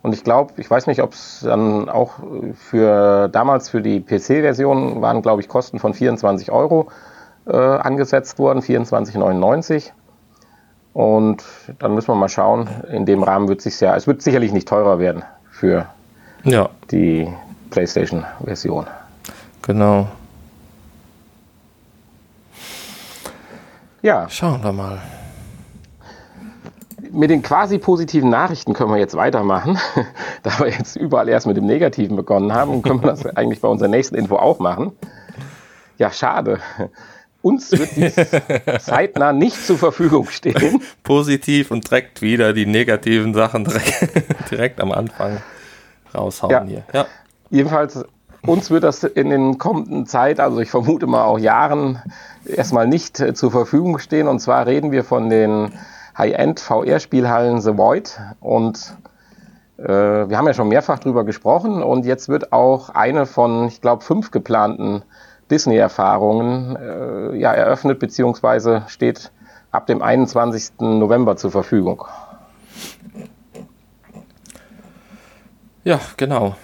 Und 0.02 0.14
ich 0.14 0.24
glaube, 0.24 0.52
ich 0.58 0.70
weiß 0.70 0.86
nicht, 0.86 1.02
ob 1.02 1.14
es 1.14 1.40
dann 1.42 1.88
auch 1.88 2.12
für 2.54 3.28
damals 3.28 3.70
für 3.70 3.80
die 3.80 4.00
PC-Version 4.00 5.00
waren, 5.00 5.22
glaube 5.22 5.40
ich, 5.40 5.48
Kosten 5.48 5.78
von 5.78 5.94
24 5.94 6.52
Euro 6.52 6.88
äh, 7.46 7.56
angesetzt 7.56 8.38
worden, 8.38 8.60
24,99. 8.60 9.90
Und 10.92 11.42
dann 11.78 11.94
müssen 11.94 12.08
wir 12.08 12.14
mal 12.14 12.28
schauen. 12.28 12.68
In 12.90 13.06
dem 13.06 13.22
Rahmen 13.22 13.48
wird 13.48 13.58
es 13.58 13.64
sich 13.64 13.80
ja, 13.80 13.96
es 13.96 14.06
wird 14.06 14.22
sicherlich 14.22 14.52
nicht 14.52 14.68
teurer 14.68 14.98
werden 14.98 15.24
für 15.50 15.86
ja. 16.44 16.68
die 16.90 17.26
PlayStation-Version. 17.70 18.86
Genau. 19.62 20.06
Ja. 24.04 24.28
Schauen 24.28 24.62
wir 24.62 24.72
mal. 24.72 25.00
Mit 27.10 27.30
den 27.30 27.40
quasi 27.40 27.78
positiven 27.78 28.28
Nachrichten 28.28 28.74
können 28.74 28.90
wir 28.90 28.98
jetzt 28.98 29.16
weitermachen. 29.16 29.78
da 30.42 30.58
wir 30.58 30.68
jetzt 30.68 30.96
überall 30.96 31.26
erst 31.26 31.46
mit 31.46 31.56
dem 31.56 31.64
Negativen 31.64 32.14
begonnen 32.14 32.52
haben, 32.52 32.82
können 32.82 33.02
wir 33.02 33.08
das 33.08 33.24
eigentlich 33.36 33.62
bei 33.62 33.68
unserer 33.68 33.88
nächsten 33.88 34.14
Info 34.14 34.36
auch 34.36 34.58
machen. 34.58 34.92
Ja, 35.96 36.10
schade. 36.10 36.58
Uns 37.40 37.72
wird 37.72 37.96
dies 37.96 38.14
zeitnah 38.84 39.32
nicht 39.32 39.64
zur 39.64 39.78
Verfügung 39.78 40.28
stehen. 40.28 40.82
Positiv 41.02 41.70
und 41.70 41.90
direkt 41.90 42.20
wieder 42.20 42.52
die 42.52 42.66
negativen 42.66 43.32
Sachen 43.32 43.64
direkt, 43.64 44.50
direkt 44.50 44.80
am 44.82 44.92
Anfang 44.92 45.38
raushauen 46.14 46.52
ja. 46.52 46.62
hier. 46.64 46.84
Ja. 46.92 47.06
Jedenfalls, 47.48 48.04
uns 48.46 48.70
wird 48.70 48.84
das 48.84 49.04
in 49.04 49.30
den 49.30 49.58
kommenden 49.58 50.06
Zeit, 50.06 50.40
also 50.40 50.60
ich 50.60 50.70
vermute 50.70 51.06
mal 51.06 51.24
auch 51.24 51.38
Jahren, 51.38 52.02
erstmal 52.46 52.86
nicht 52.86 53.20
äh, 53.20 53.34
zur 53.34 53.50
Verfügung 53.50 53.98
stehen. 53.98 54.28
Und 54.28 54.40
zwar 54.40 54.66
reden 54.66 54.92
wir 54.92 55.04
von 55.04 55.30
den 55.30 55.72
High-End 56.16 56.60
VR-Spielhallen 56.60 57.60
The 57.60 57.76
Void. 57.76 58.20
Und 58.40 58.96
äh, 59.78 59.84
wir 59.84 60.36
haben 60.36 60.46
ja 60.46 60.54
schon 60.54 60.68
mehrfach 60.68 60.98
drüber 60.98 61.24
gesprochen. 61.24 61.82
Und 61.82 62.04
jetzt 62.04 62.28
wird 62.28 62.52
auch 62.52 62.90
eine 62.90 63.26
von, 63.26 63.68
ich 63.68 63.80
glaube, 63.80 64.04
fünf 64.04 64.30
geplanten 64.30 65.02
Disney-Erfahrungen 65.50 66.76
äh, 66.76 67.36
ja, 67.36 67.52
eröffnet 67.52 67.98
bzw. 67.98 68.82
steht 68.88 69.32
ab 69.70 69.86
dem 69.86 70.02
21. 70.02 70.80
November 70.80 71.36
zur 71.36 71.50
Verfügung. 71.50 72.04
Ja, 75.82 76.00
genau. 76.16 76.54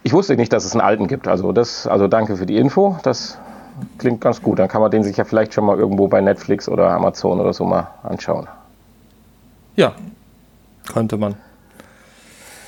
Ich 0.07 0.13
wusste 0.13 0.37
nicht, 0.37 0.53
dass 0.53 0.63
es 0.63 0.71
einen 0.71 0.79
alten 0.79 1.07
gibt. 1.07 1.27
Also, 1.27 1.51
das, 1.51 1.85
also 1.85 2.07
danke 2.07 2.37
für 2.37 2.45
die 2.45 2.55
Info. 2.55 2.97
Das 3.03 3.37
klingt 3.97 4.21
ganz 4.21 4.41
gut. 4.41 4.57
Dann 4.57 4.69
kann 4.69 4.79
man 4.79 4.89
den 4.89 5.03
sich 5.03 5.17
ja 5.17 5.25
vielleicht 5.25 5.53
schon 5.53 5.65
mal 5.65 5.77
irgendwo 5.77 6.07
bei 6.07 6.21
Netflix 6.21 6.69
oder 6.69 6.91
Amazon 6.91 7.41
oder 7.41 7.51
so 7.51 7.65
mal 7.65 7.89
anschauen. 8.03 8.47
Ja, 9.75 9.91
könnte 10.93 11.17
man. 11.17 11.35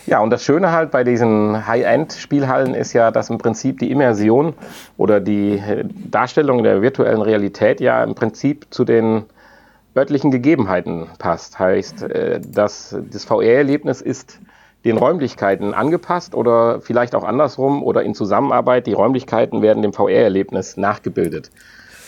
Ja, 0.06 0.20
und 0.20 0.32
das 0.32 0.44
Schöne 0.44 0.74
halt 0.74 0.92
bei 0.92 1.06
diesen 1.06 1.66
High-End-Spielhallen 1.66 2.74
ist 2.74 2.92
ja, 2.92 3.10
dass 3.10 3.30
im 3.30 3.38
Prinzip 3.38 3.80
die 3.80 3.90
Immersion 3.90 4.54
oder 4.98 5.22
die 5.22 5.64
Darstellung 6.12 6.64
der 6.64 6.82
virtuellen 6.82 7.22
Realität 7.22 7.80
ja 7.80 8.04
im 8.04 8.16
Prinzip 8.16 8.68
zu 8.70 8.84
den 8.84 9.24
örtlichen 9.96 10.30
Gegebenheiten 10.30 11.08
passt. 11.20 11.58
Heißt, 11.58 12.04
äh, 12.04 12.42
dass 12.42 12.98
das 13.10 13.24
VR-Erlebnis 13.24 14.02
ist 14.02 14.40
den 14.86 14.98
Räumlichkeiten 14.98 15.74
angepasst 15.74 16.36
oder 16.36 16.80
vielleicht 16.82 17.16
auch 17.16 17.24
andersrum 17.24 17.84
oder 17.84 18.04
in 18.04 18.14
Zusammenarbeit. 18.14 18.88
Die 18.88 18.94
Räumlichkeiten 18.94 19.62
werden 19.62 19.84
dem 19.84 19.94
VR-Erlebnis 19.94 20.78
nachgebildet. 20.78 21.52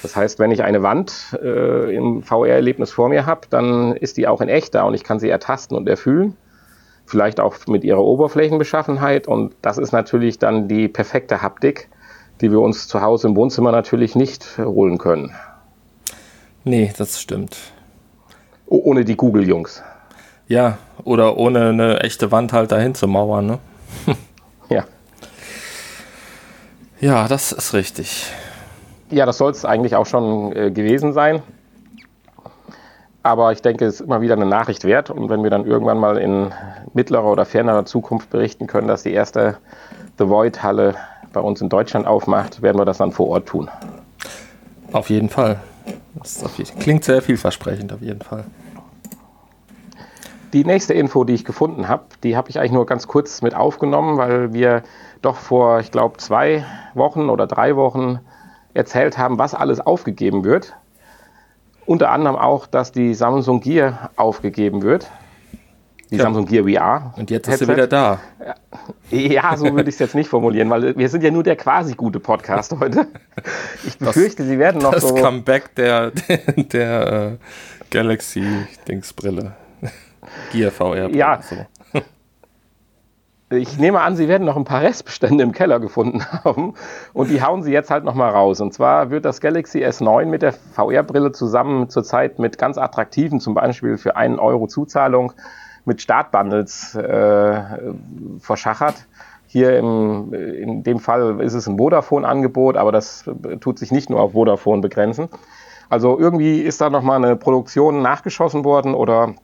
Das 0.01 0.15
heißt, 0.15 0.39
wenn 0.39 0.51
ich 0.51 0.63
eine 0.63 0.81
Wand 0.81 1.37
äh, 1.41 1.95
im 1.95 2.23
VR-Erlebnis 2.23 2.91
vor 2.91 3.09
mir 3.09 3.25
habe, 3.25 3.41
dann 3.49 3.95
ist 3.95 4.17
die 4.17 4.27
auch 4.27 4.41
in 4.41 4.49
echt 4.49 4.73
da 4.73 4.83
und 4.83 4.93
ich 4.93 5.03
kann 5.03 5.19
sie 5.19 5.29
ertasten 5.29 5.77
und 5.77 5.87
erfühlen. 5.87 6.35
Vielleicht 7.05 7.39
auch 7.39 7.55
mit 7.67 7.83
ihrer 7.83 8.03
Oberflächenbeschaffenheit. 8.03 9.27
Und 9.27 9.53
das 9.61 9.77
ist 9.77 9.91
natürlich 9.91 10.39
dann 10.39 10.67
die 10.67 10.87
perfekte 10.87 11.41
Haptik, 11.41 11.89
die 12.39 12.51
wir 12.51 12.61
uns 12.61 12.87
zu 12.87 13.01
Hause 13.01 13.27
im 13.27 13.35
Wohnzimmer 13.35 13.71
natürlich 13.71 14.15
nicht 14.15 14.57
holen 14.57 14.97
können. 14.97 15.35
Nee, 16.63 16.93
das 16.97 17.19
stimmt. 17.19 17.57
ohne 18.67 19.03
die 19.03 19.17
Google-Jungs. 19.17 19.83
Ja, 20.47 20.77
oder 21.03 21.37
ohne 21.37 21.69
eine 21.69 21.99
echte 22.01 22.31
Wand 22.31 22.53
halt 22.53 22.71
dahin 22.71 22.95
zu 22.95 23.07
mauern, 23.07 23.45
ne? 23.45 23.59
ja. 24.69 24.83
Ja, 26.99 27.27
das 27.27 27.51
ist 27.51 27.73
richtig. 27.73 28.27
Ja, 29.09 29.25
das 29.25 29.37
soll 29.37 29.51
es 29.51 29.65
eigentlich 29.65 29.95
auch 29.95 30.05
schon 30.05 30.55
äh, 30.55 30.71
gewesen 30.71 31.13
sein. 31.13 31.41
Aber 33.23 33.51
ich 33.51 33.61
denke, 33.61 33.85
es 33.85 33.95
ist 33.95 34.01
immer 34.01 34.21
wieder 34.21 34.35
eine 34.35 34.45
Nachricht 34.45 34.83
wert. 34.83 35.09
Und 35.09 35.29
wenn 35.29 35.43
wir 35.43 35.49
dann 35.49 35.65
irgendwann 35.65 35.99
mal 35.99 36.17
in 36.17 36.51
mittlerer 36.93 37.25
oder 37.25 37.45
fernerer 37.45 37.85
Zukunft 37.85 38.29
berichten 38.29 38.67
können, 38.67 38.87
dass 38.87 39.03
die 39.03 39.13
erste 39.13 39.57
The 40.17 40.27
Void-Halle 40.27 40.95
bei 41.33 41.39
uns 41.39 41.61
in 41.61 41.69
Deutschland 41.69 42.07
aufmacht, 42.07 42.61
werden 42.61 42.77
wir 42.77 42.85
das 42.85 42.97
dann 42.97 43.11
vor 43.11 43.27
Ort 43.27 43.47
tun. 43.47 43.69
Auf 44.91 45.09
jeden 45.09 45.29
Fall. 45.29 45.59
Das 46.15 46.43
klingt 46.79 47.03
sehr 47.03 47.21
vielversprechend, 47.21 47.93
auf 47.93 48.01
jeden 48.01 48.21
Fall. 48.21 48.43
Die 50.53 50.65
nächste 50.65 50.93
Info, 50.93 51.23
die 51.23 51.33
ich 51.33 51.45
gefunden 51.45 51.87
habe, 51.87 52.03
die 52.23 52.35
habe 52.35 52.49
ich 52.49 52.59
eigentlich 52.59 52.73
nur 52.73 52.85
ganz 52.85 53.07
kurz 53.07 53.41
mit 53.41 53.55
aufgenommen, 53.55 54.17
weil 54.17 54.53
wir 54.53 54.83
doch 55.21 55.37
vor, 55.37 55.79
ich 55.79 55.91
glaube, 55.91 56.17
zwei 56.17 56.65
Wochen 56.93 57.29
oder 57.29 57.47
drei 57.47 57.75
Wochen 57.75 58.19
erzählt 58.73 59.17
haben, 59.17 59.37
was 59.37 59.53
alles 59.53 59.79
aufgegeben 59.79 60.43
wird. 60.43 60.73
Unter 61.85 62.09
anderem 62.09 62.35
auch, 62.35 62.67
dass 62.67 62.91
die 62.91 63.13
Samsung 63.13 63.61
Gear 63.61 64.11
aufgegeben 64.15 64.81
wird. 64.81 65.09
Die 66.09 66.17
ja. 66.17 66.23
Samsung 66.23 66.45
Gear 66.45 66.65
VR. 66.65 67.13
Und 67.17 67.31
jetzt 67.31 67.47
ist 67.47 67.59
sie 67.59 67.67
wieder 67.67 67.87
da. 67.87 68.19
Ja, 69.09 69.55
so 69.55 69.65
würde 69.73 69.89
ich 69.89 69.95
es 69.95 69.99
jetzt 69.99 70.15
nicht 70.15 70.29
formulieren, 70.29 70.69
weil 70.69 70.95
wir 70.97 71.09
sind 71.09 71.23
ja 71.23 71.31
nur 71.31 71.43
der 71.43 71.55
quasi 71.55 71.95
gute 71.95 72.19
Podcast 72.19 72.75
heute. 72.77 73.07
Ich 73.85 73.97
befürchte, 73.97 74.43
das, 74.43 74.47
sie 74.47 74.59
werden 74.59 74.81
noch 74.81 74.91
das 74.91 75.03
so. 75.03 75.15
Das 75.15 75.23
Comeback 75.23 75.73
der, 75.75 76.11
der, 76.11 76.37
der 76.57 77.31
äh, 77.31 77.37
Galaxy-Dingsbrille. 77.89 79.53
Gear 80.51 80.71
VR. 80.71 81.09
Ja. 81.09 81.41
So. 81.41 81.55
Ich 83.53 83.77
nehme 83.77 83.99
an, 83.99 84.15
Sie 84.15 84.29
werden 84.29 84.45
noch 84.45 84.55
ein 84.55 84.63
paar 84.63 84.81
Restbestände 84.81 85.43
im 85.43 85.51
Keller 85.51 85.81
gefunden 85.81 86.23
haben 86.45 86.73
und 87.11 87.29
die 87.29 87.43
hauen 87.43 87.63
Sie 87.63 87.73
jetzt 87.73 87.91
halt 87.91 88.05
nochmal 88.05 88.31
raus. 88.31 88.61
Und 88.61 88.73
zwar 88.73 89.09
wird 89.09 89.25
das 89.25 89.41
Galaxy 89.41 89.83
S9 89.83 90.27
mit 90.27 90.41
der 90.41 90.53
VR-Brille 90.53 91.33
zusammen 91.33 91.89
zurzeit 91.89 92.39
mit 92.39 92.57
ganz 92.57 92.77
attraktiven, 92.77 93.41
zum 93.41 93.53
Beispiel 93.53 93.97
für 93.97 94.15
einen 94.15 94.39
Euro 94.39 94.67
Zuzahlung, 94.67 95.33
mit 95.83 96.01
Startbundles 96.01 96.95
äh, 96.95 97.61
verschachert. 98.39 99.05
Hier 99.47 99.77
im, 99.77 100.33
in 100.33 100.83
dem 100.83 100.99
Fall 100.99 101.41
ist 101.41 101.53
es 101.53 101.67
ein 101.67 101.77
Vodafone-Angebot, 101.77 102.77
aber 102.77 102.93
das 102.93 103.25
tut 103.59 103.79
sich 103.79 103.91
nicht 103.91 104.09
nur 104.09 104.21
auf 104.21 104.31
Vodafone 104.31 104.81
begrenzen. 104.81 105.27
Also 105.89 106.17
irgendwie 106.17 106.61
ist 106.61 106.79
da 106.79 106.89
nochmal 106.89 107.17
eine 107.17 107.35
Produktion 107.35 108.01
nachgeschossen 108.01 108.63
worden 108.63 108.93
oder 108.93 109.35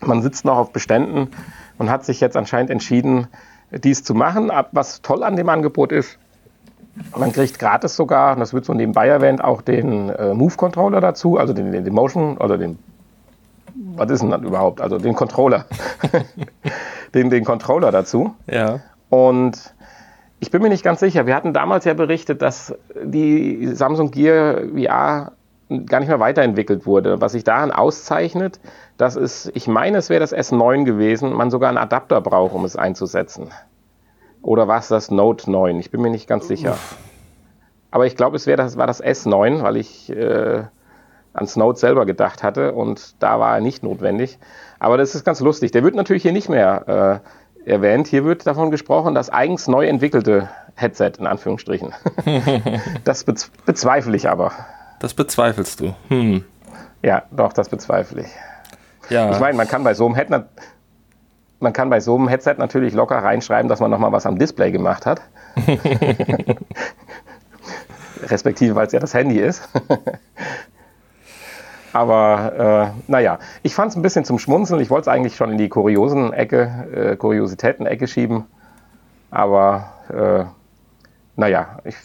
man 0.00 0.22
sitzt 0.22 0.44
noch 0.44 0.56
auf 0.56 0.72
Beständen 0.72 1.28
und 1.78 1.90
hat 1.90 2.04
sich 2.04 2.20
jetzt 2.20 2.36
anscheinend 2.36 2.70
entschieden, 2.70 3.28
dies 3.70 4.02
zu 4.02 4.14
machen. 4.14 4.50
Was 4.72 5.02
toll 5.02 5.22
an 5.22 5.36
dem 5.36 5.48
Angebot 5.48 5.92
ist, 5.92 6.18
man 7.16 7.32
kriegt 7.32 7.58
gratis 7.58 7.96
sogar, 7.96 8.36
das 8.36 8.52
wird 8.52 8.64
so 8.64 8.74
nebenbei 8.74 9.08
erwähnt, 9.08 9.42
auch 9.42 9.62
den 9.62 10.10
äh, 10.10 10.34
Move-Controller 10.34 11.00
dazu, 11.00 11.38
also 11.38 11.52
den, 11.52 11.72
den, 11.72 11.94
Motion 11.94 12.36
oder 12.36 12.58
den, 12.58 12.78
was 13.96 14.10
ist 14.10 14.22
denn 14.22 14.30
das 14.30 14.42
überhaupt? 14.42 14.80
Also 14.80 14.98
den 14.98 15.14
Controller. 15.14 15.66
den, 17.14 17.30
den 17.30 17.44
Controller 17.44 17.90
dazu. 17.90 18.34
Ja. 18.46 18.80
Und 19.08 19.74
ich 20.40 20.50
bin 20.50 20.62
mir 20.62 20.68
nicht 20.68 20.82
ganz 20.82 21.00
sicher. 21.00 21.26
Wir 21.26 21.34
hatten 21.34 21.52
damals 21.52 21.84
ja 21.84 21.94
berichtet, 21.94 22.42
dass 22.42 22.74
die 23.02 23.68
Samsung 23.74 24.10
Gear 24.10 24.62
VR 24.74 25.32
gar 25.86 26.00
nicht 26.00 26.08
mehr 26.08 26.20
weiterentwickelt 26.20 26.86
wurde. 26.86 27.20
Was 27.20 27.32
sich 27.32 27.44
daran 27.44 27.70
auszeichnet, 27.70 28.60
das 28.96 29.16
ist, 29.16 29.50
ich 29.54 29.68
meine, 29.68 29.98
es 29.98 30.10
wäre 30.10 30.20
das 30.20 30.34
S9 30.34 30.84
gewesen, 30.84 31.32
man 31.32 31.50
sogar 31.50 31.68
einen 31.68 31.78
Adapter 31.78 32.20
braucht, 32.20 32.54
um 32.54 32.64
es 32.64 32.76
einzusetzen. 32.76 33.50
Oder 34.42 34.68
war 34.68 34.78
es 34.78 34.88
das 34.88 35.10
Note 35.10 35.50
9? 35.50 35.78
Ich 35.78 35.90
bin 35.90 36.00
mir 36.00 36.10
nicht 36.10 36.26
ganz 36.26 36.48
sicher. 36.48 36.76
Aber 37.90 38.06
ich 38.06 38.16
glaube, 38.16 38.36
es 38.36 38.46
wäre 38.46 38.56
das, 38.56 38.76
war 38.76 38.86
das 38.86 39.02
S9, 39.02 39.62
weil 39.62 39.76
ich 39.76 40.10
äh, 40.10 40.64
an 41.32 41.46
Snowd 41.46 41.78
selber 41.78 42.06
gedacht 42.06 42.42
hatte 42.42 42.72
und 42.72 43.22
da 43.22 43.38
war 43.38 43.54
er 43.54 43.60
nicht 43.60 43.82
notwendig. 43.82 44.38
Aber 44.78 44.96
das 44.96 45.14
ist 45.14 45.24
ganz 45.24 45.40
lustig. 45.40 45.70
Der 45.72 45.84
wird 45.84 45.94
natürlich 45.94 46.22
hier 46.22 46.32
nicht 46.32 46.48
mehr 46.48 47.22
äh, 47.64 47.70
erwähnt. 47.70 48.08
Hier 48.08 48.24
wird 48.24 48.46
davon 48.46 48.70
gesprochen, 48.70 49.14
das 49.14 49.30
eigens 49.30 49.68
neu 49.68 49.86
entwickelte 49.86 50.48
Headset, 50.74 51.12
in 51.18 51.26
Anführungsstrichen. 51.26 51.92
das 53.04 53.24
bez 53.24 53.50
bezweifle 53.66 54.16
ich 54.16 54.28
aber. 54.28 54.52
Das 55.00 55.14
bezweifelst 55.14 55.80
du. 55.80 55.94
Hm. 56.08 56.44
Ja, 57.02 57.24
doch, 57.32 57.52
das 57.52 57.68
bezweifle 57.68 58.22
ich. 58.22 58.28
Ja. 59.10 59.32
Ich 59.32 59.40
meine, 59.40 59.56
man 59.56 59.66
kann 59.66 59.82
bei 59.82 59.94
so 59.94 60.06
einem 60.06 60.14
Headset 60.14 60.44
man 61.60 61.72
kann 61.72 61.90
bei 61.90 62.00
so 62.00 62.16
einem 62.16 62.28
Headset 62.28 62.54
natürlich 62.56 62.94
locker 62.94 63.18
reinschreiben, 63.18 63.68
dass 63.68 63.80
man 63.80 63.90
nochmal 63.90 64.12
was 64.12 64.24
am 64.26 64.38
Display 64.38 64.72
gemacht 64.72 65.04
hat. 65.06 65.20
Respektive, 68.22 68.74
weil 68.74 68.86
es 68.86 68.92
ja 68.92 69.00
das 69.00 69.14
Handy 69.14 69.38
ist. 69.38 69.68
Aber 71.92 72.94
äh, 73.06 73.10
naja, 73.10 73.38
ich 73.62 73.74
fand 73.74 73.90
es 73.90 73.96
ein 73.96 74.02
bisschen 74.02 74.24
zum 74.24 74.38
Schmunzeln. 74.38 74.80
Ich 74.80 74.90
wollte 74.90 75.10
es 75.10 75.14
eigentlich 75.14 75.36
schon 75.36 75.52
in 75.52 75.58
die 75.58 75.68
kuriosen 75.68 76.32
Ecke, 76.32 76.86
äh, 76.94 77.16
Kuriositäten-Ecke 77.16 78.06
schieben. 78.06 78.44
Aber 79.30 79.92
äh, 80.08 80.44
naja, 81.36 81.78
ich, 81.84 81.96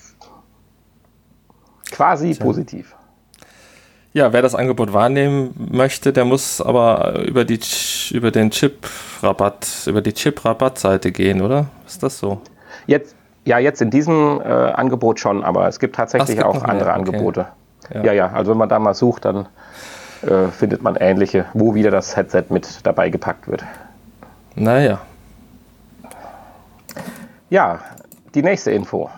quasi 1.91 2.33
Tja. 2.33 2.43
positiv. 2.43 2.95
Ja, 4.13 4.31
wer 4.31 4.41
das 4.41 4.55
Angebot 4.55 4.93
wahrnehmen 4.93 5.53
möchte, 5.71 6.13
der 6.13 6.23
muss 6.23 6.61
aber 6.61 7.19
über, 7.25 7.43
die, 7.43 7.59
über 8.11 8.31
den 8.31 8.49
Chip-Rabatt, 8.49 9.67
über 9.87 10.01
die 10.01 10.13
Chip-Rabatt-Seite 10.13 11.11
gehen, 11.11 11.41
oder? 11.41 11.67
Ist 11.85 12.01
das 12.01 12.17
so? 12.19 12.39
Jetzt, 12.87 13.13
ja, 13.43 13.59
jetzt 13.59 13.81
in 13.81 13.89
diesem 13.89 14.39
äh, 14.39 14.45
Angebot 14.45 15.19
schon, 15.19 15.43
aber 15.43 15.67
es 15.67 15.79
gibt 15.79 15.97
tatsächlich 15.97 16.39
Ach, 16.39 16.47
es 16.47 16.53
gibt 16.53 16.63
auch 16.63 16.69
andere 16.69 16.91
okay. 16.91 16.99
Angebote. 16.99 17.47
Ja. 17.93 18.03
ja. 18.03 18.13
ja, 18.13 18.31
also 18.31 18.51
wenn 18.51 18.57
man 18.57 18.69
da 18.69 18.79
mal 18.79 18.93
sucht, 18.93 19.25
dann 19.25 19.47
äh, 20.21 20.47
findet 20.47 20.81
man 20.81 20.95
ähnliche, 20.95 21.45
wo 21.53 21.75
wieder 21.75 21.91
das 21.91 22.15
Headset 22.15 22.45
mit 22.49 22.85
dabei 22.85 23.09
gepackt 23.09 23.49
wird. 23.49 23.65
Naja. 24.55 25.01
Ja, 27.49 27.79
die 28.33 28.41
nächste 28.41 28.71
Info. 28.71 29.09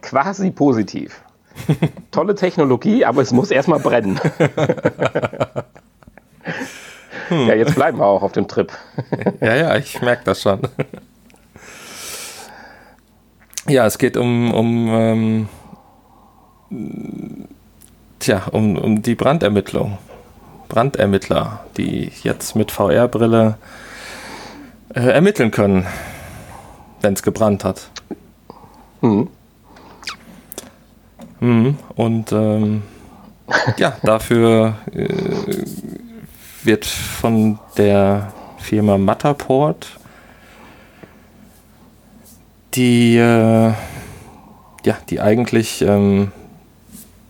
Quasi 0.00 0.50
positiv. 0.50 1.20
Tolle 2.10 2.34
Technologie, 2.34 3.04
aber 3.04 3.22
es 3.22 3.32
muss 3.32 3.50
erstmal 3.50 3.80
brennen. 3.80 4.20
hm. 7.28 7.46
Ja, 7.46 7.54
jetzt 7.54 7.74
bleiben 7.74 7.98
wir 7.98 8.06
auch 8.06 8.22
auf 8.22 8.32
dem 8.32 8.48
Trip. 8.48 8.72
ja, 9.40 9.54
ja, 9.54 9.76
ich 9.76 10.00
merke 10.00 10.24
das 10.24 10.42
schon. 10.42 10.60
Ja, 13.68 13.86
es 13.86 13.98
geht 13.98 14.16
um, 14.16 14.54
um 14.54 15.48
ähm, 16.70 17.48
tja, 18.20 18.42
um, 18.52 18.76
um 18.76 19.02
die 19.02 19.14
Brandermittlung. 19.14 19.98
Brandermittler, 20.68 21.60
die 21.76 22.10
jetzt 22.22 22.56
mit 22.56 22.70
VR-Brille 22.70 23.56
äh, 24.94 25.00
ermitteln 25.00 25.50
können, 25.50 25.86
wenn 27.00 27.14
es 27.14 27.22
gebrannt 27.22 27.64
hat. 27.64 27.90
Mhm. 29.00 29.28
Mhm. 31.40 31.76
Und 31.94 32.32
ähm, 32.32 32.82
ja, 33.76 33.96
dafür 34.02 34.76
äh, 34.92 35.08
wird 36.64 36.84
von 36.84 37.58
der 37.76 38.32
Firma 38.58 38.98
Matterport 38.98 39.98
die, 42.74 43.16
äh, 43.16 43.72
ja, 44.84 44.98
die 45.08 45.20
eigentlich 45.20 45.82
ähm, 45.82 46.32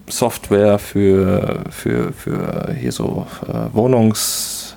Software 0.09 0.79
für, 0.79 1.65
für, 1.71 2.13
für 2.13 2.75
hier 2.79 2.93
so 2.93 3.27
äh, 3.47 3.75
Wohnungs 3.75 4.77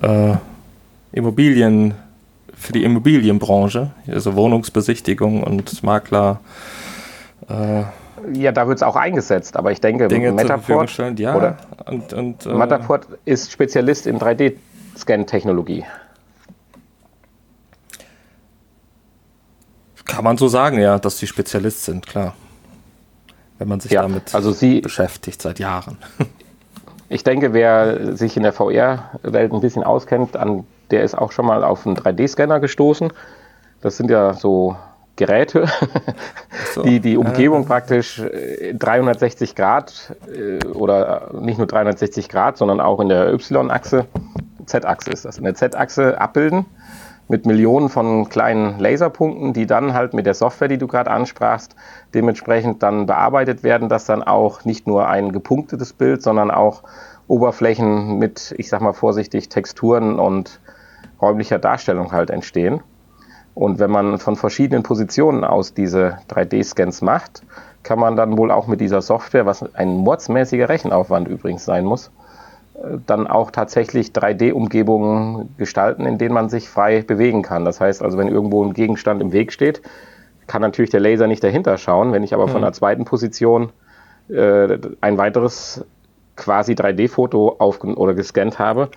äh, 0.00 0.34
Immobilien 1.12 1.94
für 2.54 2.72
die 2.72 2.84
Immobilienbranche, 2.84 3.90
also 4.06 4.34
Wohnungsbesichtigung 4.34 5.42
und 5.42 5.82
Makler. 5.82 6.40
Äh, 7.48 7.84
ja, 8.32 8.52
da 8.52 8.68
wird 8.68 8.78
es 8.78 8.82
auch 8.82 8.96
eingesetzt, 8.96 9.56
aber 9.56 9.72
ich 9.72 9.80
denke, 9.80 10.08
Dinge 10.08 10.32
Matterport, 10.32 11.18
ja, 11.18 11.34
oder 11.34 11.56
und, 11.86 12.12
und, 12.12 12.46
äh, 12.46 12.54
Matterport 12.54 13.06
ist 13.24 13.52
Spezialist 13.52 14.06
in 14.06 14.18
3D-Scan-Technologie. 14.18 15.84
Kann 20.06 20.24
man 20.24 20.36
so 20.36 20.48
sagen, 20.48 20.78
ja, 20.78 20.98
dass 20.98 21.18
sie 21.18 21.26
Spezialist 21.26 21.84
sind, 21.84 22.06
klar 22.06 22.34
wenn 23.62 23.68
man 23.68 23.78
sich 23.78 23.92
ja, 23.92 24.02
damit 24.02 24.34
also 24.34 24.50
sie, 24.50 24.80
beschäftigt 24.80 25.40
seit 25.40 25.58
Jahren. 25.58 25.98
Ich 27.08 27.24
denke, 27.24 27.52
wer 27.52 28.16
sich 28.16 28.38
in 28.38 28.42
der 28.42 28.54
VR-Welt 28.54 29.52
ein 29.52 29.60
bisschen 29.60 29.84
auskennt, 29.84 30.34
an, 30.34 30.64
der 30.90 31.02
ist 31.02 31.14
auch 31.14 31.30
schon 31.30 31.44
mal 31.44 31.62
auf 31.62 31.86
einen 31.86 31.94
3D-Scanner 31.94 32.58
gestoßen. 32.58 33.12
Das 33.82 33.98
sind 33.98 34.10
ja 34.10 34.32
so 34.32 34.76
Geräte, 35.16 35.66
so. 36.74 36.82
die 36.82 37.00
die 37.00 37.16
Umgebung 37.16 37.64
äh. 37.64 37.66
praktisch 37.66 38.22
360 38.74 39.54
Grad 39.54 40.14
äh, 40.34 40.64
oder 40.68 41.30
nicht 41.40 41.58
nur 41.58 41.66
360 41.66 42.28
Grad, 42.28 42.56
sondern 42.56 42.80
auch 42.80 43.00
in 43.00 43.08
der 43.08 43.32
Y-Achse, 43.32 44.06
Z-Achse 44.66 45.10
ist 45.10 45.24
das, 45.24 45.38
in 45.38 45.44
der 45.44 45.54
Z-Achse 45.54 46.20
abbilden 46.20 46.66
mit 47.28 47.46
Millionen 47.46 47.88
von 47.88 48.28
kleinen 48.28 48.78
Laserpunkten, 48.78 49.52
die 49.52 49.66
dann 49.66 49.94
halt 49.94 50.12
mit 50.12 50.26
der 50.26 50.34
Software, 50.34 50.68
die 50.68 50.76
du 50.76 50.86
gerade 50.86 51.10
ansprachst, 51.10 51.74
dementsprechend 52.14 52.82
dann 52.82 53.06
bearbeitet 53.06 53.62
werden, 53.62 53.88
dass 53.88 54.04
dann 54.04 54.22
auch 54.22 54.64
nicht 54.64 54.86
nur 54.86 55.08
ein 55.08 55.32
gepunktetes 55.32 55.92
Bild, 55.94 56.22
sondern 56.22 56.50
auch 56.50 56.82
Oberflächen 57.28 58.18
mit, 58.18 58.54
ich 58.58 58.68
sag 58.68 58.82
mal 58.82 58.92
vorsichtig, 58.92 59.48
Texturen 59.48 60.18
und 60.18 60.60
räumlicher 61.22 61.58
Darstellung 61.58 62.12
halt 62.12 62.30
entstehen. 62.30 62.82
Und 63.54 63.78
wenn 63.78 63.90
man 63.90 64.18
von 64.18 64.36
verschiedenen 64.36 64.82
Positionen 64.82 65.44
aus 65.44 65.74
diese 65.74 66.18
3D-Scans 66.30 67.02
macht, 67.02 67.42
kann 67.82 67.98
man 67.98 68.16
dann 68.16 68.38
wohl 68.38 68.50
auch 68.50 68.66
mit 68.66 68.80
dieser 68.80 69.02
Software, 69.02 69.44
was 69.44 69.74
ein 69.74 69.96
mordsmäßiger 69.96 70.68
Rechenaufwand 70.68 71.28
übrigens 71.28 71.64
sein 71.64 71.84
muss, 71.84 72.10
dann 73.06 73.26
auch 73.26 73.50
tatsächlich 73.50 74.08
3D-Umgebungen 74.08 75.54
gestalten, 75.58 76.06
in 76.06 76.18
denen 76.18 76.34
man 76.34 76.48
sich 76.48 76.68
frei 76.68 77.02
bewegen 77.02 77.42
kann. 77.42 77.64
Das 77.64 77.80
heißt 77.80 78.02
also, 78.02 78.16
wenn 78.18 78.28
irgendwo 78.28 78.64
ein 78.64 78.72
Gegenstand 78.72 79.20
im 79.20 79.32
Weg 79.32 79.52
steht, 79.52 79.82
kann 80.46 80.62
natürlich 80.62 80.90
der 80.90 81.00
Laser 81.00 81.26
nicht 81.26 81.44
dahinter 81.44 81.76
schauen. 81.76 82.12
Wenn 82.12 82.22
ich 82.22 82.34
aber 82.34 82.46
mhm. 82.46 82.52
von 82.52 82.62
der 82.62 82.72
zweiten 82.72 83.04
Position 83.04 83.70
äh, 84.28 84.78
ein 85.00 85.18
weiteres 85.18 85.84
quasi 86.36 86.72
3D-Foto 86.72 87.56
auf 87.58 87.84
oder 87.84 88.14
gescannt 88.14 88.58
habe, 88.58 88.88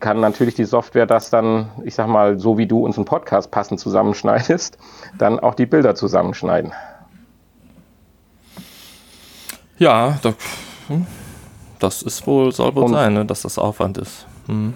kann 0.00 0.20
natürlich 0.20 0.54
die 0.54 0.64
Software 0.64 1.06
das 1.06 1.30
dann, 1.30 1.70
ich 1.84 1.94
sag 1.94 2.08
mal, 2.08 2.38
so 2.38 2.58
wie 2.58 2.66
du 2.66 2.84
unseren 2.84 3.04
Podcast 3.04 3.50
passend 3.50 3.80
zusammenschneidest, 3.80 4.78
dann 5.18 5.40
auch 5.40 5.54
die 5.54 5.66
Bilder 5.66 5.94
zusammenschneiden. 5.94 6.72
Ja, 9.78 10.18
hm 10.88 11.06
das 11.82 12.02
ist 12.02 12.26
wohl, 12.26 12.52
soll 12.52 12.74
wohl 12.74 12.84
und, 12.84 12.92
sein, 12.92 13.14
ne, 13.14 13.24
dass 13.24 13.42
das 13.42 13.58
Aufwand 13.58 13.98
ist. 13.98 14.26
Mhm. 14.46 14.74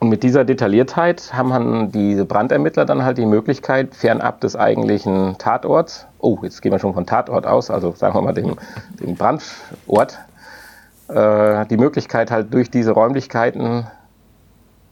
Und 0.00 0.10
mit 0.10 0.22
dieser 0.22 0.44
Detailliertheit 0.44 1.32
haben 1.32 1.90
diese 1.90 2.24
Brandermittler 2.24 2.84
dann 2.84 3.02
halt 3.02 3.18
die 3.18 3.26
Möglichkeit, 3.26 3.96
fernab 3.96 4.40
des 4.40 4.54
eigentlichen 4.54 5.36
Tatorts, 5.38 6.06
oh, 6.20 6.38
jetzt 6.42 6.62
gehen 6.62 6.70
wir 6.70 6.78
schon 6.78 6.94
von 6.94 7.04
Tatort 7.04 7.46
aus, 7.46 7.68
also 7.68 7.92
sagen 7.96 8.14
wir 8.14 8.22
mal 8.22 8.32
dem, 8.32 8.56
dem 9.00 9.16
Brandort, 9.16 10.18
äh, 11.08 11.66
die 11.66 11.76
Möglichkeit 11.76 12.30
halt 12.30 12.54
durch 12.54 12.70
diese 12.70 12.92
Räumlichkeiten 12.92 13.88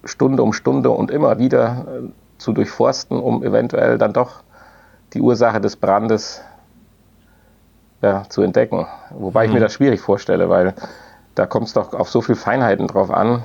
Stunde 0.07 0.43
um 0.43 0.53
Stunde 0.53 0.91
und 0.91 1.11
immer 1.11 1.39
wieder 1.39 1.87
äh, 1.89 2.09
zu 2.39 2.53
durchforsten, 2.53 3.19
um 3.19 3.43
eventuell 3.43 3.99
dann 3.99 4.13
doch 4.13 4.43
die 5.13 5.21
Ursache 5.21 5.61
des 5.61 5.77
Brandes 5.77 6.43
ja, 8.03 8.25
zu 8.29 8.43
entdecken. 8.43 8.87
Wobei 9.11 9.45
mhm. 9.45 9.49
ich 9.49 9.55
mir 9.55 9.61
das 9.61 9.73
schwierig 9.73 10.01
vorstelle, 10.01 10.49
weil 10.49 10.75
da 11.35 11.47
kommt 11.47 11.67
es 11.69 11.73
doch 11.73 11.93
auf 11.93 12.09
so 12.09 12.21
viele 12.21 12.37
Feinheiten 12.37 12.87
drauf 12.87 13.11
an. 13.11 13.43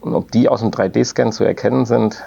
Und 0.00 0.14
ob 0.14 0.30
die 0.30 0.48
aus 0.48 0.60
dem 0.60 0.70
3D-Scan 0.70 1.32
zu 1.32 1.44
erkennen 1.44 1.84
sind, 1.84 2.22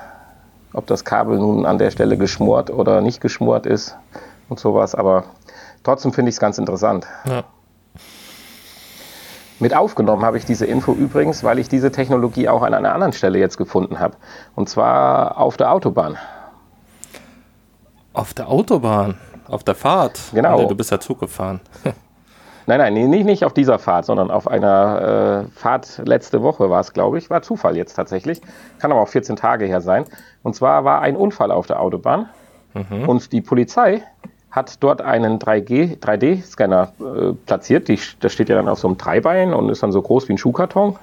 ob 0.73 0.87
das 0.87 1.05
Kabel 1.05 1.37
nun 1.39 1.65
an 1.65 1.77
der 1.77 1.91
Stelle 1.91 2.17
geschmort 2.17 2.69
oder 2.69 3.01
nicht 3.01 3.21
geschmort 3.21 3.65
ist 3.65 3.97
und 4.49 4.59
sowas. 4.59 4.93
Aber 4.95 5.23
trotzdem 5.83 6.13
finde 6.13 6.29
ich 6.29 6.35
es 6.35 6.39
ganz 6.39 6.57
interessant. 6.57 7.07
Ja. 7.25 7.43
Mit 9.59 9.75
aufgenommen 9.75 10.23
habe 10.25 10.37
ich 10.37 10.45
diese 10.45 10.65
Info 10.65 10.93
übrigens, 10.93 11.43
weil 11.43 11.59
ich 11.59 11.69
diese 11.69 11.91
Technologie 11.91 12.49
auch 12.49 12.63
an 12.63 12.73
einer 12.73 12.93
anderen 12.93 13.13
Stelle 13.13 13.39
jetzt 13.39 13.57
gefunden 13.57 13.99
habe. 13.99 14.17
Und 14.55 14.67
zwar 14.67 15.37
auf 15.37 15.57
der 15.57 15.71
Autobahn. 15.71 16.17
Auf 18.13 18.33
der 18.33 18.49
Autobahn? 18.49 19.17
Auf 19.47 19.63
der 19.63 19.75
Fahrt? 19.75 20.19
Genau. 20.33 20.67
Du 20.67 20.75
bist 20.75 20.91
ja 20.91 20.99
Zug 20.99 21.19
gefahren. 21.19 21.61
Nein, 22.65 22.77
nein, 22.77 22.93
nicht, 22.93 23.25
nicht 23.25 23.43
auf 23.43 23.53
dieser 23.53 23.77
Fahrt, 23.77 24.05
sondern 24.05 24.31
auf 24.31 24.47
einer 24.47 25.47
äh, 25.49 25.59
Fahrt 25.59 26.01
letzte 26.05 26.41
Woche 26.41 26.69
war 26.69 26.79
es, 26.79 26.93
glaube 26.93 27.17
ich. 27.17 27.29
War 27.29 27.41
Zufall 27.41 27.75
jetzt 27.75 27.95
tatsächlich. 27.95 28.41
Kann 28.79 28.89
aber 28.91 29.01
auch 29.01 29.09
14 29.09 29.35
Tage 29.35 29.65
her 29.65 29.81
sein. 29.81 30.05
Und 30.43 30.55
zwar 30.55 30.85
war 30.85 31.01
ein 31.01 31.17
Unfall 31.17 31.51
auf 31.51 31.67
der 31.67 31.81
Autobahn. 31.81 32.29
Mhm. 32.73 33.09
Und 33.09 33.33
die 33.33 33.41
Polizei 33.41 34.03
hat 34.53 34.83
dort 34.83 35.01
einen 35.01 35.39
3D-Scanner 35.39 36.93
äh, 36.99 37.33
platziert. 37.47 37.87
Die, 37.87 37.99
das 38.19 38.31
steht 38.33 38.49
ja 38.49 38.55
dann 38.55 38.69
auf 38.69 38.77
so 38.77 38.87
einem 38.87 38.97
Dreibein 38.97 39.51
und 39.51 39.69
ist 39.69 39.81
dann 39.81 39.91
so 39.91 40.01
groß 40.01 40.29
wie 40.29 40.33
ein 40.33 40.37
Schuhkarton. 40.37 40.95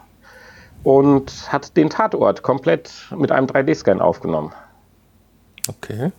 Und 0.85 1.53
hat 1.53 1.77
den 1.77 1.91
Tatort 1.91 2.43
komplett 2.43 2.93
mit 3.15 3.33
einem 3.33 3.47
3D-Scan 3.47 4.01
aufgenommen. 4.01 4.53
Okay. 5.69 6.13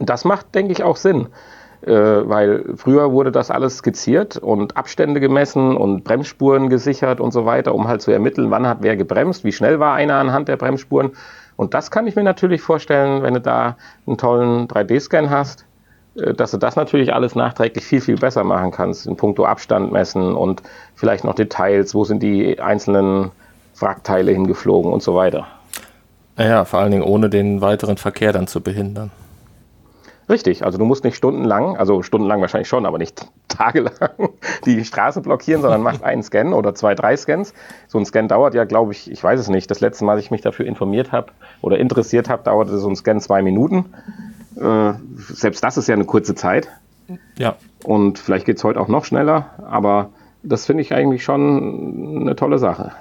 Das 0.00 0.24
macht, 0.24 0.54
denke 0.54 0.72
ich, 0.72 0.82
auch 0.82 0.96
Sinn. 0.96 1.28
Äh, 1.82 1.92
weil 1.92 2.64
früher 2.76 3.12
wurde 3.12 3.30
das 3.30 3.50
alles 3.50 3.76
skizziert 3.78 4.38
und 4.38 4.76
Abstände 4.76 5.20
gemessen 5.20 5.76
und 5.76 6.02
Bremsspuren 6.02 6.70
gesichert 6.70 7.20
und 7.20 7.32
so 7.32 7.44
weiter, 7.44 7.74
um 7.74 7.88
halt 7.88 8.00
zu 8.00 8.10
ermitteln, 8.10 8.50
wann 8.50 8.66
hat 8.66 8.78
wer 8.80 8.96
gebremst, 8.96 9.44
wie 9.44 9.52
schnell 9.52 9.80
war 9.80 9.94
einer 9.94 10.14
anhand 10.14 10.48
der 10.48 10.56
Bremsspuren. 10.56 11.10
Und 11.56 11.74
das 11.74 11.90
kann 11.90 12.06
ich 12.06 12.16
mir 12.16 12.22
natürlich 12.22 12.62
vorstellen, 12.62 13.22
wenn 13.22 13.34
du 13.34 13.40
da 13.40 13.76
einen 14.06 14.16
tollen 14.16 14.68
3D-Scan 14.68 15.28
hast, 15.28 15.66
dass 16.14 16.50
du 16.50 16.58
das 16.58 16.76
natürlich 16.76 17.14
alles 17.14 17.34
nachträglich 17.34 17.84
viel, 17.84 18.00
viel 18.00 18.16
besser 18.16 18.44
machen 18.44 18.70
kannst, 18.70 19.06
in 19.06 19.16
puncto 19.16 19.44
Abstand 19.44 19.92
messen 19.92 20.34
und 20.34 20.62
vielleicht 20.94 21.24
noch 21.24 21.34
Details, 21.34 21.94
wo 21.94 22.04
sind 22.04 22.22
die 22.22 22.60
einzelnen 22.60 23.30
Wrackteile 23.78 24.32
hingeflogen 24.32 24.92
und 24.92 25.02
so 25.02 25.14
weiter. 25.14 25.46
Ja, 26.38 26.64
vor 26.64 26.80
allen 26.80 26.92
Dingen 26.92 27.04
ohne 27.04 27.30
den 27.30 27.60
weiteren 27.60 27.96
Verkehr 27.96 28.32
dann 28.32 28.46
zu 28.46 28.60
behindern. 28.60 29.10
Richtig, 30.28 30.64
also 30.64 30.78
du 30.78 30.84
musst 30.84 31.04
nicht 31.04 31.16
stundenlang, 31.16 31.76
also 31.76 32.02
stundenlang 32.02 32.40
wahrscheinlich 32.40 32.68
schon, 32.68 32.86
aber 32.86 32.96
nicht 32.96 33.26
tagelang 33.48 34.30
die 34.64 34.84
Straße 34.84 35.20
blockieren, 35.20 35.60
sondern 35.62 35.82
machst 35.82 36.02
einen 36.02 36.22
Scan 36.22 36.54
oder 36.54 36.74
zwei, 36.74 36.94
drei 36.94 37.16
Scans. 37.16 37.52
So 37.88 37.98
ein 37.98 38.06
Scan 38.06 38.28
dauert 38.28 38.54
ja, 38.54 38.64
glaube 38.64 38.92
ich, 38.92 39.10
ich 39.10 39.22
weiß 39.22 39.40
es 39.40 39.48
nicht, 39.48 39.70
das 39.70 39.80
letzte 39.80 40.04
Mal, 40.04 40.12
als 40.12 40.24
ich 40.24 40.30
mich 40.30 40.40
dafür 40.40 40.64
informiert 40.66 41.12
habe 41.12 41.32
oder 41.60 41.78
interessiert 41.78 42.28
habe, 42.28 42.44
dauerte 42.44 42.78
so 42.78 42.88
ein 42.88 42.96
Scan 42.96 43.20
zwei 43.20 43.42
Minuten. 43.42 43.92
Äh, 44.56 44.92
selbst 45.16 45.62
das 45.64 45.76
ist 45.76 45.88
ja 45.88 45.94
eine 45.94 46.04
kurze 46.04 46.34
Zeit. 46.34 46.68
Ja. 47.36 47.56
Und 47.84 48.18
vielleicht 48.18 48.46
geht 48.46 48.58
es 48.58 48.64
heute 48.64 48.80
auch 48.80 48.88
noch 48.88 49.04
schneller, 49.04 49.50
aber 49.68 50.10
das 50.42 50.66
finde 50.66 50.82
ich 50.82 50.92
eigentlich 50.92 51.24
schon 51.24 52.20
eine 52.22 52.36
tolle 52.36 52.58
Sache. 52.58 52.92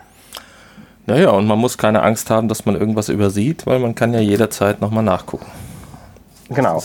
Naja, 1.07 1.31
und 1.31 1.47
man 1.47 1.59
muss 1.59 1.77
keine 1.77 2.03
Angst 2.03 2.29
haben, 2.29 2.47
dass 2.47 2.65
man 2.65 2.75
irgendwas 2.75 3.09
übersieht, 3.09 3.65
weil 3.65 3.79
man 3.79 3.95
kann 3.95 4.13
ja 4.13 4.19
jederzeit 4.19 4.81
nochmal 4.81 5.03
nachgucken. 5.03 5.47
Genau. 6.49 6.81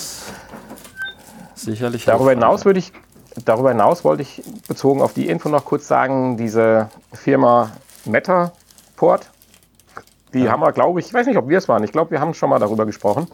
Sicherlich. 1.54 2.04
Darüber 2.04 2.30
hinaus 2.30 2.64
würde 2.64 2.78
ich, 2.78 2.92
darüber 3.44 3.70
hinaus 3.70 4.04
wollte 4.04 4.22
ich 4.22 4.42
bezogen 4.68 5.02
auf 5.02 5.12
die 5.12 5.28
Info 5.28 5.48
noch 5.48 5.64
kurz 5.64 5.86
sagen, 5.88 6.36
diese 6.36 6.88
Firma 7.12 7.72
Metaport, 8.04 9.30
die 10.32 10.40
ja. 10.40 10.52
haben 10.52 10.60
wir, 10.60 10.72
glaube 10.72 11.00
ich, 11.00 11.06
ich 11.06 11.14
weiß 11.14 11.26
nicht, 11.26 11.36
ob 11.36 11.48
wir 11.48 11.58
es 11.58 11.68
waren, 11.68 11.82
ich 11.84 11.92
glaube, 11.92 12.12
wir 12.12 12.20
haben 12.20 12.34
schon 12.34 12.50
mal 12.50 12.58
darüber 12.58 12.86
gesprochen. 12.86 13.26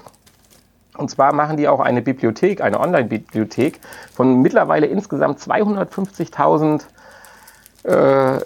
Und 1.02 1.08
zwar 1.08 1.34
machen 1.34 1.56
die 1.56 1.66
auch 1.66 1.80
eine 1.80 2.00
Bibliothek, 2.00 2.60
eine 2.60 2.78
Online-Bibliothek 2.78 3.80
von 4.14 4.40
mittlerweile 4.40 4.86
insgesamt 4.86 5.40
250.000 5.40 6.82
äh, 7.82 8.40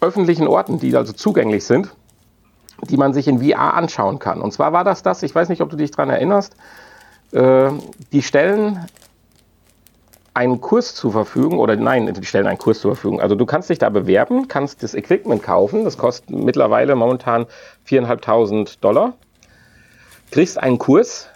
öffentlichen 0.00 0.46
Orten, 0.46 0.78
die 0.78 0.96
also 0.96 1.12
zugänglich 1.12 1.64
sind, 1.64 1.90
die 2.88 2.96
man 2.96 3.12
sich 3.12 3.26
in 3.26 3.42
VR 3.42 3.74
anschauen 3.74 4.20
kann. 4.20 4.40
Und 4.40 4.52
zwar 4.52 4.72
war 4.72 4.84
das 4.84 5.02
das, 5.02 5.24
ich 5.24 5.34
weiß 5.34 5.48
nicht, 5.48 5.62
ob 5.62 5.70
du 5.70 5.76
dich 5.76 5.90
daran 5.90 6.10
erinnerst, 6.10 6.54
äh, 7.32 7.70
die 8.12 8.22
stellen 8.22 8.86
einen 10.32 10.60
Kurs 10.60 10.94
zur 10.94 11.10
Verfügung 11.10 11.58
oder 11.58 11.74
nein, 11.74 12.14
die 12.14 12.24
stellen 12.24 12.46
einen 12.46 12.58
Kurs 12.58 12.78
zur 12.78 12.94
Verfügung. 12.94 13.20
Also 13.20 13.34
du 13.34 13.46
kannst 13.46 13.68
dich 13.68 13.80
da 13.80 13.88
bewerben, 13.88 14.46
kannst 14.46 14.84
das 14.84 14.94
Equipment 14.94 15.42
kaufen, 15.42 15.82
das 15.82 15.98
kostet 15.98 16.30
mittlerweile 16.30 16.94
momentan 16.94 17.46
4.500 17.88 18.78
Dollar, 18.80 19.14
kriegst 20.30 20.56
einen 20.56 20.78
Kurs. 20.78 21.28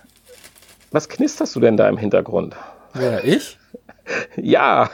Was 0.94 1.08
knisterst 1.08 1.56
du 1.56 1.58
denn 1.58 1.76
da 1.76 1.88
im 1.88 1.96
Hintergrund? 1.96 2.54
Ja, 2.94 3.18
ich? 3.18 3.58
ja, 4.36 4.88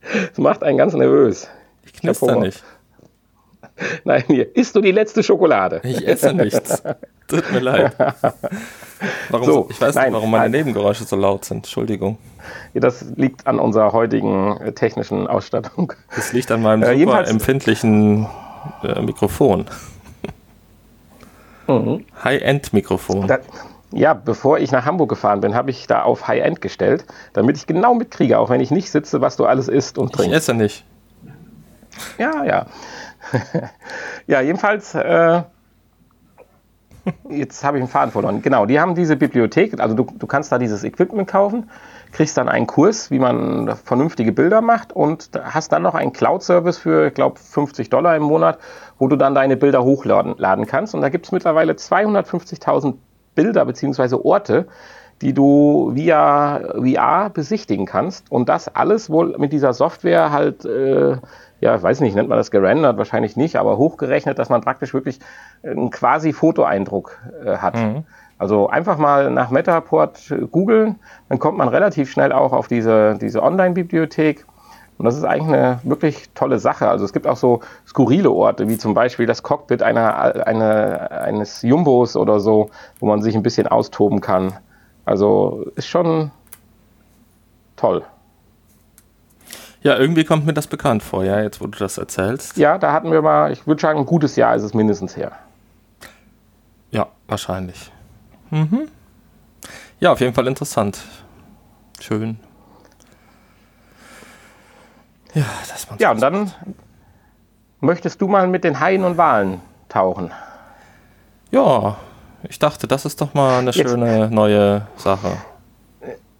das 0.00 0.38
macht 0.38 0.62
einen 0.62 0.78
ganz 0.78 0.94
nervös. 0.94 1.46
Ich 1.84 1.92
knister 1.92 2.36
nicht. 2.36 2.64
Nein, 4.04 4.24
hier, 4.28 4.56
isst 4.56 4.74
du 4.74 4.80
die 4.80 4.92
letzte 4.92 5.22
Schokolade? 5.22 5.82
Ich 5.84 6.08
esse 6.08 6.32
nichts. 6.32 6.82
Tut 7.28 7.52
mir 7.52 7.58
leid. 7.58 7.92
Warum, 9.28 9.46
so, 9.46 9.68
ich 9.68 9.78
weiß 9.78 9.94
nein, 9.94 10.06
nicht, 10.06 10.14
warum 10.14 10.30
meine 10.30 10.48
Nebengeräusche 10.48 11.04
so 11.04 11.16
laut 11.16 11.44
sind. 11.44 11.58
Entschuldigung. 11.58 12.16
Das 12.72 13.04
liegt 13.14 13.46
an 13.46 13.58
unserer 13.58 13.92
heutigen 13.92 14.56
äh, 14.56 14.72
technischen 14.72 15.26
Ausstattung. 15.26 15.92
Das 16.16 16.32
liegt 16.32 16.50
an 16.50 16.62
meinem 16.62 16.82
äh, 16.82 16.98
super 16.98 17.28
empfindlichen 17.28 18.26
äh, 18.82 19.02
Mikrofon. 19.02 19.66
Mhm. 21.66 22.06
High-End-Mikrofon. 22.24 23.28
Ja, 23.92 24.12
bevor 24.12 24.58
ich 24.58 24.70
nach 24.70 24.84
Hamburg 24.84 25.08
gefahren 25.08 25.40
bin, 25.40 25.54
habe 25.54 25.70
ich 25.70 25.86
da 25.86 26.02
auf 26.02 26.28
High-End 26.28 26.60
gestellt, 26.60 27.06
damit 27.32 27.56
ich 27.56 27.66
genau 27.66 27.94
mitkriege, 27.94 28.38
auch 28.38 28.50
wenn 28.50 28.60
ich 28.60 28.70
nicht 28.70 28.90
sitze, 28.90 29.20
was 29.20 29.36
du 29.36 29.46
alles 29.46 29.68
isst 29.68 29.96
und 29.96 30.12
trinkst. 30.12 30.30
Ich 30.30 30.36
esse 30.36 30.54
nicht. 30.54 30.84
Ja, 32.18 32.44
ja. 32.44 32.66
ja, 34.26 34.40
jedenfalls, 34.42 34.94
äh, 34.94 35.42
jetzt 37.30 37.64
habe 37.64 37.78
ich 37.78 37.82
einen 37.82 37.90
Faden 37.90 38.12
verloren. 38.12 38.42
Genau, 38.42 38.66
die 38.66 38.78
haben 38.78 38.94
diese 38.94 39.16
Bibliothek, 39.16 39.80
also 39.80 39.94
du, 39.94 40.04
du 40.04 40.26
kannst 40.26 40.52
da 40.52 40.58
dieses 40.58 40.84
Equipment 40.84 41.28
kaufen, 41.28 41.70
kriegst 42.12 42.36
dann 42.36 42.48
einen 42.48 42.66
Kurs, 42.66 43.10
wie 43.10 43.18
man 43.18 43.74
vernünftige 43.84 44.32
Bilder 44.32 44.60
macht 44.60 44.92
und 44.92 45.30
hast 45.42 45.72
dann 45.72 45.82
noch 45.82 45.94
einen 45.94 46.12
Cloud-Service 46.12 46.78
für, 46.78 47.08
ich 47.08 47.14
glaube, 47.14 47.38
50 47.38 47.88
Dollar 47.90 48.16
im 48.16 48.22
Monat, 48.22 48.58
wo 48.98 49.08
du 49.08 49.16
dann 49.16 49.34
deine 49.34 49.56
Bilder 49.56 49.82
hochladen 49.82 50.34
laden 50.36 50.66
kannst. 50.66 50.94
Und 50.94 51.00
da 51.00 51.08
gibt 51.08 51.26
es 51.26 51.32
mittlerweile 51.32 51.72
250.000 51.72 52.94
Bilder 53.38 53.64
bzw. 53.64 54.16
Orte, 54.16 54.66
die 55.22 55.32
du 55.32 55.92
via 55.94 56.60
VR 56.74 57.30
besichtigen 57.30 57.86
kannst. 57.86 58.30
Und 58.30 58.48
das 58.48 58.68
alles 58.74 59.10
wohl 59.10 59.36
mit 59.38 59.52
dieser 59.52 59.72
Software 59.72 60.32
halt 60.32 60.64
äh, 60.64 61.16
ja, 61.60 61.82
weiß 61.82 62.00
nicht, 62.00 62.14
nennt 62.14 62.28
man 62.28 62.38
das 62.38 62.50
gerendert? 62.50 62.98
Wahrscheinlich 62.98 63.36
nicht, 63.36 63.56
aber 63.56 63.78
hochgerechnet, 63.78 64.38
dass 64.38 64.48
man 64.48 64.60
praktisch 64.60 64.94
wirklich 64.94 65.18
einen 65.62 65.90
quasi 65.90 66.32
Fotoeindruck 66.32 67.18
äh, 67.44 67.56
hat. 67.56 67.76
Mhm. 67.76 68.04
Also 68.38 68.68
einfach 68.68 68.98
mal 68.98 69.30
nach 69.30 69.50
Metaport 69.50 70.30
äh, 70.30 70.46
googeln, 70.46 70.96
dann 71.28 71.38
kommt 71.38 71.58
man 71.58 71.68
relativ 71.68 72.10
schnell 72.10 72.32
auch 72.32 72.52
auf 72.52 72.68
diese, 72.68 73.18
diese 73.20 73.42
Online-Bibliothek. 73.42 74.46
Und 74.98 75.04
das 75.04 75.16
ist 75.16 75.24
eigentlich 75.24 75.56
eine 75.56 75.80
wirklich 75.84 76.30
tolle 76.34 76.58
Sache. 76.58 76.88
Also 76.88 77.04
es 77.04 77.12
gibt 77.12 77.26
auch 77.28 77.36
so 77.36 77.60
skurrile 77.86 78.32
Orte, 78.32 78.68
wie 78.68 78.76
zum 78.76 78.94
Beispiel 78.94 79.26
das 79.26 79.44
Cockpit 79.44 79.80
einer, 79.80 80.46
eine, 80.46 81.12
eines 81.12 81.62
Jumbos 81.62 82.16
oder 82.16 82.40
so, 82.40 82.70
wo 82.98 83.06
man 83.06 83.22
sich 83.22 83.36
ein 83.36 83.44
bisschen 83.44 83.68
austoben 83.68 84.20
kann. 84.20 84.54
Also 85.04 85.66
ist 85.76 85.86
schon 85.86 86.32
toll. 87.76 88.04
Ja, 89.82 89.96
irgendwie 89.96 90.24
kommt 90.24 90.44
mir 90.44 90.52
das 90.52 90.66
bekannt 90.66 91.04
vor, 91.04 91.24
ja, 91.24 91.40
jetzt 91.40 91.60
wo 91.60 91.68
du 91.68 91.78
das 91.78 91.96
erzählst. 91.96 92.56
Ja, 92.56 92.78
da 92.78 92.92
hatten 92.92 93.12
wir 93.12 93.22
mal, 93.22 93.52
ich 93.52 93.66
würde 93.68 93.80
sagen, 93.80 94.00
ein 94.00 94.06
gutes 94.06 94.34
Jahr 94.34 94.56
ist 94.56 94.64
es 94.64 94.74
mindestens 94.74 95.16
her. 95.16 95.32
Ja, 96.90 97.06
wahrscheinlich. 97.28 97.92
Mhm. 98.50 98.88
Ja, 100.00 100.10
auf 100.10 100.20
jeden 100.20 100.34
Fall 100.34 100.48
interessant. 100.48 100.98
Schön. 102.00 102.38
Ja, 105.34 105.44
das 105.68 105.86
Ja, 105.98 106.10
und 106.12 106.20
dann 106.20 106.52
möchtest 107.80 108.20
du 108.20 108.28
mal 108.28 108.46
mit 108.48 108.64
den 108.64 108.80
Haien 108.80 109.04
und 109.04 109.16
Walen 109.16 109.60
tauchen. 109.88 110.30
Ja, 111.50 111.96
ich 112.42 112.58
dachte, 112.58 112.86
das 112.86 113.04
ist 113.04 113.20
doch 113.20 113.34
mal 113.34 113.58
eine 113.58 113.70
jetzt. 113.70 113.88
schöne 113.88 114.30
neue 114.30 114.86
Sache. 114.96 115.32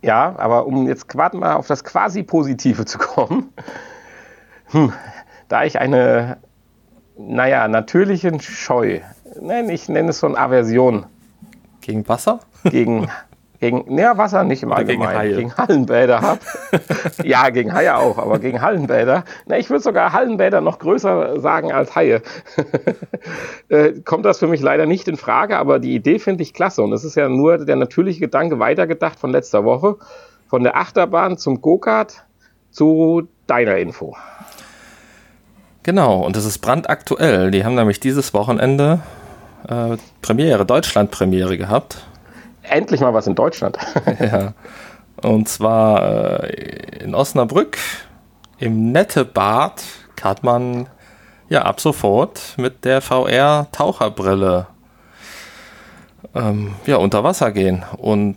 Ja, 0.03 0.35
aber 0.39 0.67
um 0.67 0.87
jetzt 0.87 1.09
gerade 1.09 1.37
mal 1.37 1.55
auf 1.55 1.67
das 1.67 1.83
quasi 1.83 2.23
Positive 2.23 2.85
zu 2.85 2.99
kommen, 2.99 3.53
hm, 4.67 4.93
da 5.49 5.65
ich 5.65 5.79
eine, 5.81 6.37
naja, 7.17 7.67
natürlichen 7.69 8.41
Scheu, 8.41 9.01
nein, 9.41 9.69
ich 9.71 9.89
nenne 9.89 10.11
es 10.11 10.21
so 10.21 10.27
eine 10.29 10.39
Aversion. 10.39 11.07
Gegen 11.81 12.07
Wasser? 12.09 12.41
Gegen 12.65 13.09
Gegen, 13.61 13.93
naja, 13.93 14.17
Wasser 14.17 14.45
nicht 14.45 14.63
im 14.63 14.73
Allgemeinen. 14.73 15.23
Gegen, 15.23 15.37
gegen 15.37 15.57
Hallenbäder 15.57 16.21
habe. 16.21 16.41
ja, 17.25 17.51
gegen 17.51 17.73
Haie 17.73 17.97
auch, 17.97 18.17
aber 18.19 18.39
gegen 18.39 18.61
Hallenbäder. 18.61 19.25
Na, 19.47 19.59
ich 19.59 19.69
würde 19.69 19.83
sogar 19.83 20.13
Hallenbäder 20.13 20.61
noch 20.61 20.79
größer 20.79 21.41
sagen 21.41 21.73
als 21.73 21.97
Haie. 21.97 22.23
äh, 23.69 23.95
kommt 24.05 24.25
das 24.25 24.39
für 24.39 24.47
mich 24.47 24.61
leider 24.61 24.87
nicht 24.87 25.09
in 25.09 25.17
Frage, 25.17 25.59
aber 25.59 25.81
die 25.81 25.93
Idee 25.95 26.21
finde 26.21 26.45
ich 26.45 26.55
klasse. 26.55 26.83
Und 26.83 26.93
es 26.93 27.03
ist 27.03 27.17
ja 27.17 27.29
nur 27.29 27.59
der 27.59 27.75
natürliche 27.75 28.21
Gedanke 28.21 28.61
weitergedacht 28.61 29.19
von 29.19 29.31
letzter 29.31 29.65
Woche. 29.65 29.97
Von 30.47 30.63
der 30.63 30.77
Achterbahn 30.77 31.37
zum 31.37 31.61
Go-Kart 31.61 32.25
zu 32.71 33.27
deiner 33.49 33.77
Info. 33.79 34.17
Genau, 35.83 36.21
und 36.21 36.37
es 36.37 36.45
ist 36.45 36.59
brandaktuell. 36.59 37.51
Die 37.51 37.65
haben 37.65 37.75
nämlich 37.75 37.99
dieses 37.99 38.35
Wochenende 38.35 39.01
äh, 39.69 39.97
Premiere, 40.23 40.65
Deutschland-Premiere 40.65 41.59
gehabt 41.59 42.05
endlich 42.71 43.01
mal 43.01 43.15
was 43.15 43.27
in 43.27 43.35
Deutschland. 43.35 43.79
ja. 44.21 44.53
Und 45.23 45.49
zwar 45.49 46.43
äh, 46.43 47.05
in 47.05 47.15
Osnabrück 47.15 47.79
im 48.59 48.93
Nettebad 48.93 49.83
kann 50.17 50.37
man 50.43 50.89
ja 51.49 51.63
ab 51.63 51.81
sofort 51.81 52.55
mit 52.57 52.85
der 52.85 53.01
VR-Taucherbrille 53.01 54.67
ähm, 56.35 56.75
ja, 56.87 56.97
unter 56.97 57.25
Wasser 57.25 57.53
gehen 57.53 57.85
und 57.97 58.37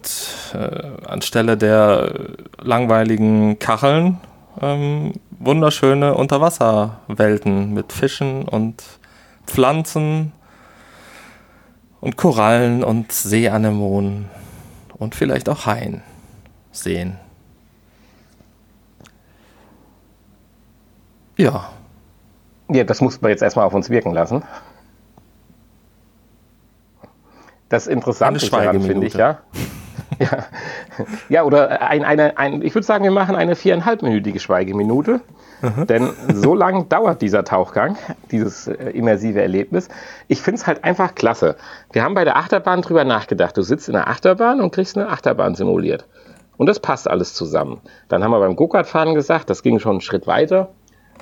äh, 0.54 1.08
anstelle 1.08 1.58
der 1.58 2.14
langweiligen 2.60 3.60
Kacheln 3.60 4.20
ähm, 4.62 5.14
wunderschöne 5.40 6.14
Unterwasserwelten 6.14 7.74
mit 7.74 7.92
Fischen 7.92 8.48
und 8.48 8.84
Pflanzen 9.46 10.34
und 12.02 12.18
Korallen 12.18 12.84
und 12.84 13.12
Seeanemonen 13.12 14.30
und 14.98 15.16
vielleicht 15.16 15.48
auch 15.48 15.66
Haien 15.66 16.02
sehen. 16.72 17.18
Ja. 21.38 21.70
Ja, 22.70 22.84
das 22.84 23.02
muss 23.02 23.22
man 23.22 23.32
jetzt 23.32 23.42
erstmal 23.42 23.66
auf 23.66 23.74
uns 23.74 23.90
wirken 23.90 24.14
lassen. 24.14 24.44
Das 27.70 27.88
Interessante 27.88 28.50
daran 28.50 28.82
finde 28.82 29.08
ich, 29.08 29.14
ja. 29.14 29.40
ja. 30.20 30.46
ja, 31.30 31.44
oder 31.44 31.82
ein, 31.82 32.04
eine, 32.04 32.38
ein, 32.38 32.62
ich 32.62 32.76
würde 32.76 32.86
sagen, 32.86 33.04
wir 33.04 33.12
machen 33.12 33.36
eine 33.36 33.56
viereinhalbminütige 33.56 34.40
Schweigeminute. 34.40 35.22
Mhm. 35.62 35.88
Denn 35.88 36.10
so 36.34 36.56
lang 36.56 36.90
dauert 36.90 37.22
dieser 37.22 37.44
Tauchgang, 37.44 37.98
dieses 38.32 38.68
äh, 38.68 38.90
immersive 38.92 39.42
Erlebnis. 39.42 39.90
Ich 40.28 40.42
finde 40.42 40.60
es 40.60 40.68
halt 40.68 40.84
einfach 40.84 41.16
klasse. 41.16 41.56
Wir 41.92 42.04
haben 42.04 42.14
bei 42.14 42.26
der 42.26 42.38
Achterbahn 42.38 42.82
drüber 42.82 43.04
nachgedacht. 43.04 43.56
Du 43.58 43.62
sitzt 43.62 43.88
in 43.88 43.94
der 43.94 44.08
Achterbahn 44.08 44.62
und 44.62 44.74
kriegst 44.74 44.98
eine 44.98 45.10
Achterbahn 45.10 45.56
simuliert. 45.56 46.06
Und 46.58 46.68
das 46.68 46.80
passt 46.80 47.10
alles 47.10 47.34
zusammen. 47.34 47.82
Dann 48.08 48.24
haben 48.24 48.32
wir 48.32 48.40
beim 48.40 48.56
Go-Kart-Fahren 48.56 49.16
gesagt, 49.16 49.50
das 49.50 49.64
ging 49.64 49.80
schon 49.80 49.94
einen 49.94 50.02
Schritt 50.02 50.28
weiter. 50.28 50.70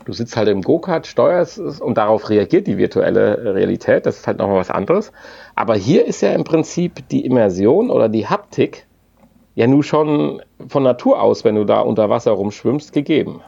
Du 0.05 0.13
sitzt 0.13 0.35
halt 0.37 0.47
im 0.47 0.61
Go-Kart, 0.61 1.07
steuerst 1.07 1.57
es 1.57 1.81
und 1.81 1.97
darauf 1.97 2.29
reagiert 2.29 2.67
die 2.67 2.77
virtuelle 2.77 3.55
Realität. 3.55 4.05
Das 4.05 4.17
ist 4.17 4.27
halt 4.27 4.37
nochmal 4.37 4.57
was 4.57 4.71
anderes. 4.71 5.11
Aber 5.55 5.75
hier 5.75 6.05
ist 6.05 6.21
ja 6.21 6.31
im 6.31 6.43
Prinzip 6.43 7.07
die 7.09 7.25
Immersion 7.25 7.89
oder 7.89 8.09
die 8.09 8.27
Haptik 8.27 8.85
ja 9.55 9.67
nur 9.67 9.83
schon 9.83 10.41
von 10.67 10.83
Natur 10.83 11.21
aus, 11.21 11.43
wenn 11.43 11.55
du 11.55 11.65
da 11.65 11.81
unter 11.81 12.09
Wasser 12.09 12.31
rumschwimmst, 12.31 12.93
gegeben. 12.93 13.41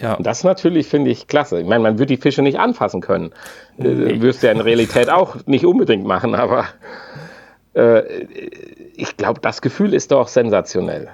Ja. 0.00 0.14
Und 0.14 0.26
das 0.26 0.44
natürlich 0.44 0.86
finde 0.86 1.10
ich 1.10 1.26
klasse. 1.26 1.60
Ich 1.60 1.66
meine, 1.66 1.82
man 1.82 1.98
wird 1.98 2.10
die 2.10 2.16
Fische 2.16 2.42
nicht 2.42 2.58
anfassen 2.58 3.00
können. 3.00 3.32
Äh, 3.78 3.88
nee. 3.88 4.20
Wirst 4.22 4.42
du 4.42 4.46
ja 4.46 4.52
in 4.52 4.60
Realität 4.60 5.10
auch 5.10 5.36
nicht 5.46 5.66
unbedingt 5.66 6.06
machen, 6.06 6.34
aber 6.34 6.66
äh, 7.74 8.02
ich 8.94 9.16
glaube, 9.16 9.40
das 9.40 9.60
Gefühl 9.60 9.94
ist 9.94 10.12
doch 10.12 10.28
sensationell. 10.28 11.10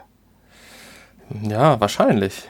Ja, 1.43 1.81
wahrscheinlich. 1.81 2.49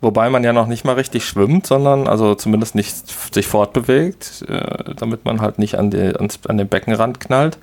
Wobei 0.00 0.30
man 0.30 0.44
ja 0.44 0.52
noch 0.52 0.68
nicht 0.68 0.84
mal 0.84 0.94
richtig 0.94 1.24
schwimmt, 1.24 1.66
sondern 1.66 2.06
also 2.06 2.36
zumindest 2.36 2.76
nicht 2.76 3.34
sich 3.34 3.46
fortbewegt, 3.48 4.44
äh, 4.48 4.94
damit 4.94 5.24
man 5.24 5.40
halt 5.40 5.58
nicht 5.58 5.76
an, 5.76 5.90
die, 5.90 5.98
ans, 5.98 6.38
an 6.46 6.56
den 6.56 6.68
Beckenrand 6.68 7.18
knallt, 7.18 7.58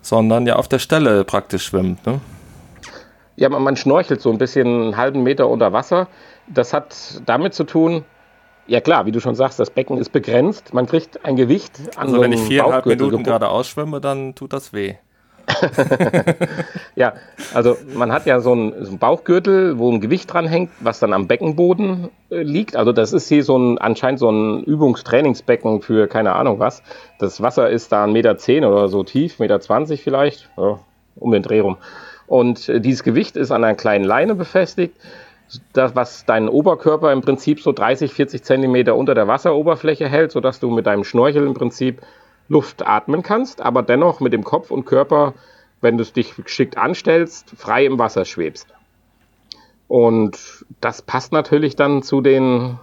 sondern 0.00 0.46
ja 0.46 0.56
auf 0.56 0.68
der 0.68 0.78
Stelle 0.78 1.24
praktisch 1.24 1.64
schwimmt. 1.64 2.06
Ne? 2.06 2.20
Ja, 3.34 3.48
man, 3.48 3.62
man 3.62 3.76
schnorchelt 3.76 4.20
so 4.20 4.30
ein 4.30 4.38
bisschen 4.38 4.66
einen 4.66 4.96
halben 4.96 5.24
Meter 5.24 5.48
unter 5.48 5.72
Wasser. 5.72 6.06
Das 6.46 6.72
hat 6.72 7.20
damit 7.26 7.54
zu 7.54 7.64
tun, 7.64 8.04
ja 8.68 8.80
klar, 8.80 9.06
wie 9.06 9.12
du 9.12 9.20
schon 9.20 9.34
sagst, 9.34 9.58
das 9.58 9.70
Becken 9.70 9.98
ist 9.98 10.10
begrenzt. 10.10 10.72
Man 10.72 10.86
kriegt 10.86 11.24
ein 11.24 11.36
Gewicht 11.36 11.72
an 11.96 12.04
Also 12.04 12.16
so 12.16 12.22
wenn 12.22 12.32
ich 12.32 12.40
viereinhalb 12.40 12.86
Minuten 12.86 13.22
gerade 13.24 13.48
ausschwimme, 13.48 14.00
dann 14.00 14.34
tut 14.34 14.52
das 14.52 14.72
weh. 14.72 14.94
ja, 16.96 17.14
also 17.54 17.76
man 17.94 18.12
hat 18.12 18.26
ja 18.26 18.40
so 18.40 18.52
einen, 18.52 18.84
so 18.84 18.90
einen, 18.90 18.98
Bauchgürtel, 18.98 19.78
wo 19.78 19.90
ein 19.90 20.00
Gewicht 20.00 20.32
dran 20.32 20.46
hängt, 20.46 20.70
was 20.80 20.98
dann 20.98 21.12
am 21.12 21.28
Beckenboden 21.28 22.08
äh, 22.30 22.42
liegt. 22.42 22.76
Also 22.76 22.92
das 22.92 23.12
ist 23.12 23.28
hier 23.28 23.44
so 23.44 23.56
ein 23.56 23.78
anscheinend 23.78 24.18
so 24.18 24.30
ein 24.30 24.64
Übungstrainingsbecken 24.64 25.82
für 25.82 26.08
keine 26.08 26.34
Ahnung 26.34 26.58
was. 26.58 26.82
Das 27.18 27.40
Wasser 27.40 27.70
ist 27.70 27.92
da 27.92 28.04
1,10 28.04 28.12
Meter 28.12 28.38
zehn 28.38 28.64
oder 28.64 28.88
so 28.88 29.04
tief, 29.04 29.40
1,20 29.40 29.40
Meter 29.90 29.96
vielleicht, 30.02 30.50
ja, 30.56 30.78
um 31.16 31.30
den 31.30 31.42
Dreh 31.42 31.60
rum. 31.60 31.76
Und 32.26 32.68
äh, 32.68 32.80
dieses 32.80 33.02
Gewicht 33.02 33.36
ist 33.36 33.50
an 33.50 33.64
einer 33.64 33.76
kleinen 33.76 34.04
Leine 34.04 34.34
befestigt 34.34 34.94
das, 35.72 35.94
was 35.94 36.24
deinen 36.24 36.48
Oberkörper 36.48 37.12
im 37.12 37.20
Prinzip 37.20 37.60
so 37.60 37.72
30, 37.72 38.12
40 38.12 38.42
Zentimeter 38.42 38.96
unter 38.96 39.14
der 39.14 39.28
Wasseroberfläche 39.28 40.08
hält, 40.08 40.32
sodass 40.32 40.60
du 40.60 40.70
mit 40.70 40.86
deinem 40.86 41.04
Schnorchel 41.04 41.46
im 41.46 41.54
Prinzip 41.54 42.02
Luft 42.48 42.86
atmen 42.86 43.22
kannst, 43.22 43.60
aber 43.60 43.82
dennoch 43.82 44.20
mit 44.20 44.32
dem 44.32 44.44
Kopf 44.44 44.70
und 44.70 44.84
Körper, 44.84 45.34
wenn 45.80 45.96
du 45.96 46.02
es 46.02 46.12
dich 46.12 46.34
geschickt 46.36 46.78
anstellst, 46.78 47.50
frei 47.56 47.84
im 47.86 47.98
Wasser 47.98 48.24
schwebst. 48.24 48.68
Und 49.88 50.64
das 50.80 51.02
passt 51.02 51.32
natürlich 51.32 51.76
dann 51.76 52.02
zu 52.02 52.20
den 52.20 52.78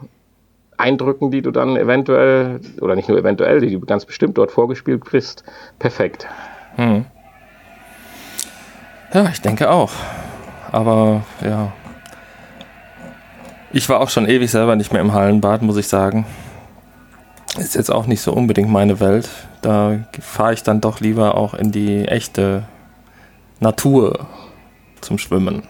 Eindrücken, 0.78 1.32
die 1.32 1.42
du 1.42 1.52
dann 1.52 1.76
eventuell, 1.76 2.60
oder 2.82 2.96
nicht 2.96 3.10
nur 3.10 3.18
eventuell, 3.18 3.60
die 3.62 3.72
du 3.72 3.82
ganz 3.82 4.06
bestimmt 4.06 4.38
dort 4.38 4.52
vorgespielt 4.52 5.04
kriegst, 5.06 5.44
perfekt. 5.80 6.28
Hm. 6.76 7.06
Ja, 9.14 9.30
ich 9.30 9.42
denke 9.42 9.70
auch. 9.70 9.92
Aber 10.72 11.24
ja, 11.42 11.72
ich 13.76 13.90
war 13.90 14.00
auch 14.02 14.10
schon 14.10 14.28
ewig 14.28 14.52
selber 14.52 14.76
nicht 14.76 14.94
mehr 14.94 15.02
im 15.02 15.14
Hallenbad, 15.14 15.64
muss 15.64 15.78
ich 15.78 15.88
sagen. 15.88 16.26
Ist 17.58 17.76
jetzt 17.76 17.92
auch 17.92 18.08
nicht 18.08 18.22
so 18.22 18.34
unbedingt 18.34 18.70
meine 18.70 19.00
Welt. 19.00 19.30
Da 19.62 20.00
fahre 20.20 20.54
ich 20.54 20.64
dann 20.64 20.82
doch 20.82 21.00
lieber 21.00 21.36
auch 21.38 21.54
in 21.54 21.72
die 21.72 22.06
echte 22.06 22.64
Natur 23.60 24.28
zum 25.02 25.18
Schwimmen. 25.18 25.64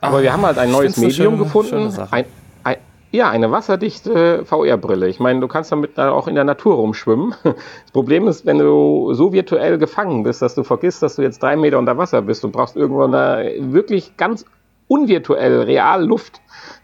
Aber 0.00 0.18
Ach, 0.18 0.22
wir 0.22 0.32
haben 0.32 0.44
halt 0.44 0.58
ein 0.58 0.72
neues 0.72 0.96
Medium 0.96 1.34
schöne, 1.34 1.44
gefunden. 1.44 1.92
Schöne 1.92 2.08
ein, 2.10 2.24
ein, 2.64 2.76
ja, 3.12 3.30
eine 3.30 3.52
wasserdichte 3.52 4.44
VR-Brille. 4.44 5.06
Ich 5.06 5.20
meine, 5.20 5.38
du 5.38 5.46
kannst 5.46 5.70
damit 5.70 5.96
auch 5.98 6.26
in 6.26 6.34
der 6.34 6.44
Natur 6.44 6.74
rumschwimmen. 6.74 7.34
Das 7.44 7.92
Problem 7.92 8.26
ist, 8.26 8.44
wenn 8.44 8.58
du 8.58 9.14
so 9.14 9.32
virtuell 9.32 9.78
gefangen 9.78 10.24
bist, 10.24 10.42
dass 10.42 10.56
du 10.56 10.64
vergisst, 10.64 11.02
dass 11.02 11.16
du 11.16 11.22
jetzt 11.22 11.40
drei 11.40 11.56
Meter 11.56 11.78
unter 11.78 11.96
Wasser 11.96 12.22
bist 12.22 12.44
und 12.44 12.50
brauchst 12.50 12.76
irgendwo 12.76 13.04
eine 13.04 13.54
wirklich 13.60 14.16
ganz 14.16 14.44
unvirtuell, 14.88 15.62
real 15.62 16.04
Luft, 16.04 16.40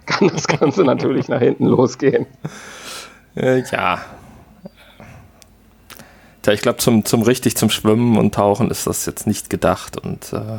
kann 0.09 0.29
das 0.29 0.47
Ganze 0.47 0.83
natürlich 0.83 1.29
nach 1.29 1.41
hinten 1.41 1.67
losgehen. 1.67 2.27
Äh, 3.37 3.63
ja. 3.71 4.01
Tja, 6.43 6.53
ich 6.53 6.61
glaube, 6.61 6.79
zum, 6.79 7.05
zum 7.05 7.23
richtig 7.23 7.57
zum 7.57 7.71
Schwimmen 7.71 8.17
und 8.17 8.35
Tauchen 8.35 8.71
ist 8.71 8.87
das 8.87 9.07
jetzt 9.07 9.27
nicht 9.27 9.51
gedacht 9.51 9.97
und 9.97 10.33
äh, 10.33 10.59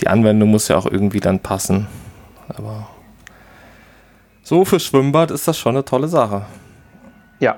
die 0.00 0.08
Anwendung 0.08 0.50
muss 0.50 0.68
ja 0.68 0.76
auch 0.76 0.86
irgendwie 0.86 1.20
dann 1.20 1.40
passen. 1.40 1.86
Aber 2.48 2.88
so 4.42 4.64
für 4.64 4.80
Schwimmbad 4.80 5.30
ist 5.30 5.48
das 5.48 5.58
schon 5.58 5.74
eine 5.74 5.84
tolle 5.84 6.08
Sache. 6.08 6.46
Ja, 7.40 7.56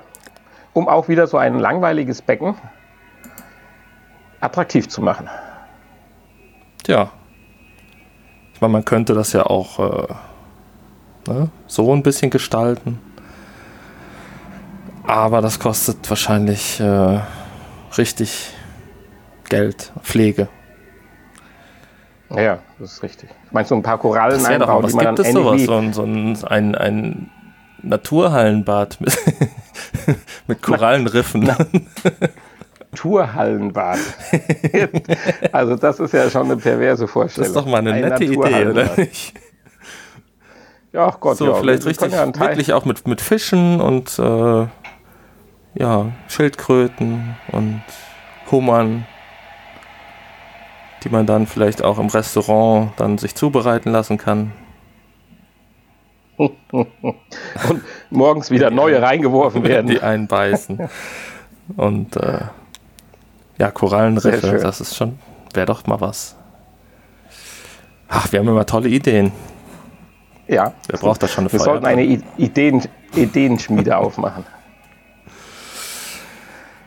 um 0.73 0.87
auch 0.87 1.07
wieder 1.07 1.27
so 1.27 1.37
ein 1.37 1.59
langweiliges 1.59 2.21
Becken 2.21 2.55
attraktiv 4.41 4.87
zu 4.87 5.01
machen. 5.01 5.29
Tja, 6.83 7.11
meine, 8.61 8.73
man 8.73 8.85
könnte 8.85 9.13
das 9.13 9.33
ja 9.33 9.45
auch 9.45 9.79
äh, 9.79 10.13
ne, 11.31 11.49
so 11.67 11.93
ein 11.93 12.03
bisschen 12.03 12.29
gestalten. 12.29 12.99
Aber 15.05 15.41
das 15.41 15.59
kostet 15.59 16.07
wahrscheinlich 16.09 16.79
äh, 16.79 17.19
richtig 17.97 18.53
Geld, 19.49 19.91
Pflege. 20.03 20.47
Ja, 22.29 22.59
das 22.77 22.93
ist 22.93 23.03
richtig. 23.03 23.29
Ich 23.47 23.51
meine, 23.51 23.67
so 23.67 23.75
ein 23.75 23.81
paar 23.81 23.97
Korallen 23.97 24.37
das 24.37 24.45
einbauen, 24.45 24.83
was 24.83 24.91
die 24.91 24.97
man 24.97 25.15
gibt 25.15 25.19
es 25.19 25.33
sowas? 25.33 25.63
So, 25.63 25.73
ein, 25.73 25.93
so 25.93 26.03
ein, 26.03 26.37
ein, 26.45 26.75
ein 26.75 27.31
Naturhallenbad 27.81 29.01
mit, 29.01 29.17
mit 30.47 30.61
Korallenriffen. 30.61 31.49
Naturhallenbad. 32.91 33.99
also 35.51 35.75
das 35.75 35.99
ist 35.99 36.13
ja 36.13 36.29
schon 36.29 36.45
eine 36.45 36.57
perverse 36.57 37.07
Vorstellung. 37.07 37.53
Das 37.53 37.55
ist 37.55 37.65
doch 37.65 37.71
mal 37.71 37.79
eine 37.79 37.93
ein 37.93 38.01
nette 38.01 38.23
Idee, 38.23 38.67
oder 38.67 38.95
nicht? 38.97 39.33
Ja, 40.91 41.07
ach 41.07 41.19
Gott, 41.19 41.37
so, 41.37 41.45
ja. 41.45 41.53
vielleicht 41.53 41.85
richtig, 41.85 42.11
ja 42.11 42.39
wirklich 42.39 42.73
auch 42.73 42.85
mit, 42.85 43.07
mit 43.07 43.21
Fischen 43.21 43.79
und 43.79 44.17
äh, 44.17 44.67
ja, 45.75 46.05
Schildkröten 46.27 47.35
und 47.51 47.83
Hummern, 48.49 49.05
die 51.03 51.09
man 51.09 51.27
dann 51.27 51.45
vielleicht 51.45 51.83
auch 51.83 51.99
im 51.99 52.07
Restaurant 52.07 52.91
dann 52.97 53.19
sich 53.19 53.35
zubereiten 53.35 53.91
lassen 53.91 54.17
kann. 54.17 54.51
und 56.71 57.83
morgens 58.09 58.49
wieder 58.49 58.71
neue 58.71 59.01
reingeworfen 59.01 59.63
werden. 59.63 59.87
Die 59.87 60.01
einbeißen. 60.01 60.89
Und 61.77 62.15
äh, 62.15 62.39
ja, 63.59 63.71
Korallenriffe, 63.71 64.57
das 64.57 64.79
ist 64.79 64.95
schon, 64.95 65.19
wäre 65.53 65.65
doch 65.65 65.85
mal 65.85 65.99
was. 65.99 66.35
Ach, 68.07 68.31
wir 68.31 68.39
haben 68.39 68.47
immer 68.47 68.65
tolle 68.65 68.89
Ideen. 68.89 69.31
Ja. 70.47 70.73
Wer 70.87 70.99
braucht 70.99 71.21
das 71.21 71.31
schon 71.31 71.43
eine 71.43 71.51
Wir 71.51 71.59
sollten 71.59 71.85
eine 71.85 72.03
Ideen, 72.37 72.81
Ideenschmiede 73.13 73.95
aufmachen. 73.97 74.45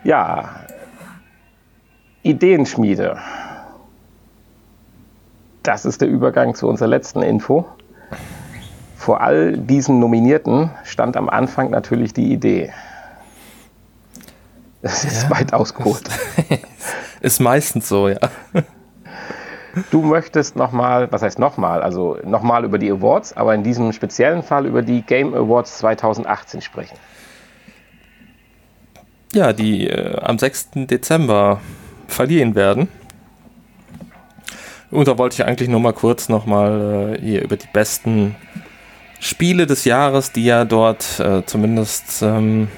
Ja. 0.03 0.57
Ideenschmiede. 2.23 3.19
Das 5.63 5.85
ist 5.85 6.01
der 6.01 6.09
Übergang 6.09 6.55
zu 6.55 6.69
unserer 6.69 6.89
letzten 6.89 7.23
Info. 7.23 7.67
Vor 8.97 9.21
all 9.21 9.57
diesen 9.59 10.01
Nominierten 10.01 10.71
stand 10.85 11.17
am 11.17 11.29
Anfang 11.29 11.71
natürlich 11.71 12.15
die 12.15 12.33
Idee. 12.33 12.73
Das 14.83 15.05
ist 15.05 15.23
ja. 15.25 15.31
weit 15.31 15.53
ausgeholt. 15.53 16.03
ist 17.21 17.41
meistens 17.41 17.89
so, 17.89 18.09
ja. 18.09 18.19
Du 19.91 20.03
möchtest 20.03 20.57
nochmal, 20.57 21.11
was 21.11 21.23
heißt 21.23 21.39
nochmal, 21.39 21.83
also 21.83 22.19
nochmal 22.25 22.65
über 22.65 22.79
die 22.79 22.91
Awards, 22.91 23.35
aber 23.35 23.55
in 23.55 23.63
diesem 23.63 23.93
speziellen 23.93 24.43
Fall 24.43 24.67
über 24.67 24.83
die 24.83 25.03
Game 25.03 25.33
Awards 25.35 25.79
2018 25.79 26.61
sprechen. 26.61 26.97
Ja, 29.33 29.55
die 29.55 29.89
äh, 29.89 30.21
am 30.21 30.39
6. 30.39 30.71
Dezember 30.75 31.61
verliehen 32.07 32.55
werden. 32.55 32.89
Und 34.91 35.09
da 35.09 35.17
wollte 35.17 35.35
ich 35.35 35.47
eigentlich 35.47 35.71
nur 35.71 35.81
mal 35.81 35.95
kurz 35.95 36.29
nochmal 36.29 37.17
äh, 37.17 37.21
hier 37.21 37.43
über 37.43 37.57
die 37.57 37.69
besten 37.73 38.37
Spiele 39.21 39.67
des 39.67 39.87
Jahres, 39.87 40.33
die 40.33 40.45
ja 40.45 40.67
dort 40.67 41.19
äh, 41.19 41.47
zumindest 41.47 42.21
ähm, 42.21 42.69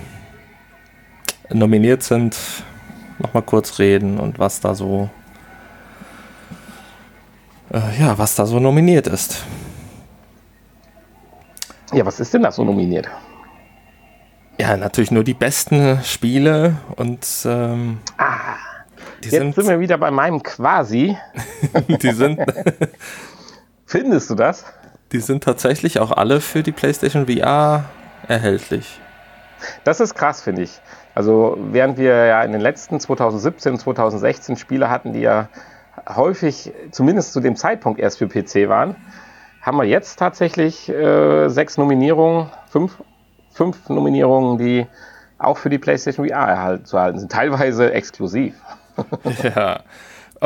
nominiert 1.51 2.03
sind, 2.03 2.37
nochmal 3.19 3.43
kurz 3.43 3.79
reden 3.79 4.19
und 4.19 4.39
was 4.39 4.61
da 4.61 4.75
so 4.75 5.11
äh, 7.75 8.01
ja, 8.01 8.17
was 8.17 8.35
da 8.37 8.47
so 8.47 8.61
nominiert 8.61 9.07
ist. 9.07 9.43
Ja, 11.93 12.07
was 12.07 12.21
ist 12.21 12.33
denn 12.35 12.43
da 12.43 12.53
so 12.53 12.65
nominiert? 12.65 13.09
Ja, 14.59 14.77
natürlich 14.77 15.11
nur 15.11 15.25
die 15.25 15.35
besten 15.35 16.03
Spiele 16.05 16.77
und 16.97 17.27
ähm, 17.45 17.99
ah, 18.19 18.57
jetzt 19.21 19.31
sind, 19.31 19.55
sind 19.55 19.69
wir 19.69 19.81
wieder 19.81 19.99
bei 19.99 20.11
meinem 20.11 20.43
Quasi. 20.43 21.17
die 21.89 22.13
sind. 22.13 22.41
Findest 23.87 24.31
du 24.31 24.35
das? 24.37 24.65
Die 25.13 25.21
sind 25.21 25.43
tatsächlich 25.43 25.99
auch 25.99 26.13
alle 26.13 26.41
für 26.41 26.63
die 26.63 26.73
PlayStation 26.73 27.27
VR 27.27 27.85
erhältlich. 28.29 29.01
Das 29.83 30.01
ist 30.01 30.15
krass, 30.15 30.43
finde 30.43 30.63
ich. 30.63 30.81
Also 31.15 31.57
während 31.61 31.97
wir 31.97 32.27
ja 32.27 32.43
in 32.43 32.53
den 32.53 32.61
letzten 32.61 32.99
2017, 32.99 33.79
2016 33.79 34.57
Spiele 34.57 34.91
hatten, 34.91 35.13
die 35.13 35.21
ja 35.21 35.49
häufig, 36.09 36.73
zumindest 36.91 37.33
zu 37.33 37.41
dem 37.41 37.57
Zeitpunkt 37.57 38.01
erst 38.01 38.19
für 38.19 38.27
PC 38.27 38.69
waren, 38.69 38.97
haben 39.63 39.79
wir 39.79 39.85
jetzt 39.85 40.19
tatsächlich 40.19 40.89
äh, 40.89 41.49
sechs 41.49 41.79
Nominierungen, 41.79 42.51
fünf, 42.69 42.99
fünf 43.51 43.89
Nominierungen, 43.89 44.59
die 44.59 44.87
auch 45.39 45.57
für 45.57 45.71
die 45.71 45.79
PlayStation 45.79 46.29
VR 46.29 46.49
erhalten, 46.49 46.85
zu 46.85 46.97
erhalten 46.97 47.19
sind, 47.19 47.33
teilweise 47.33 47.93
exklusiv. 47.93 48.55
ja. 49.43 49.81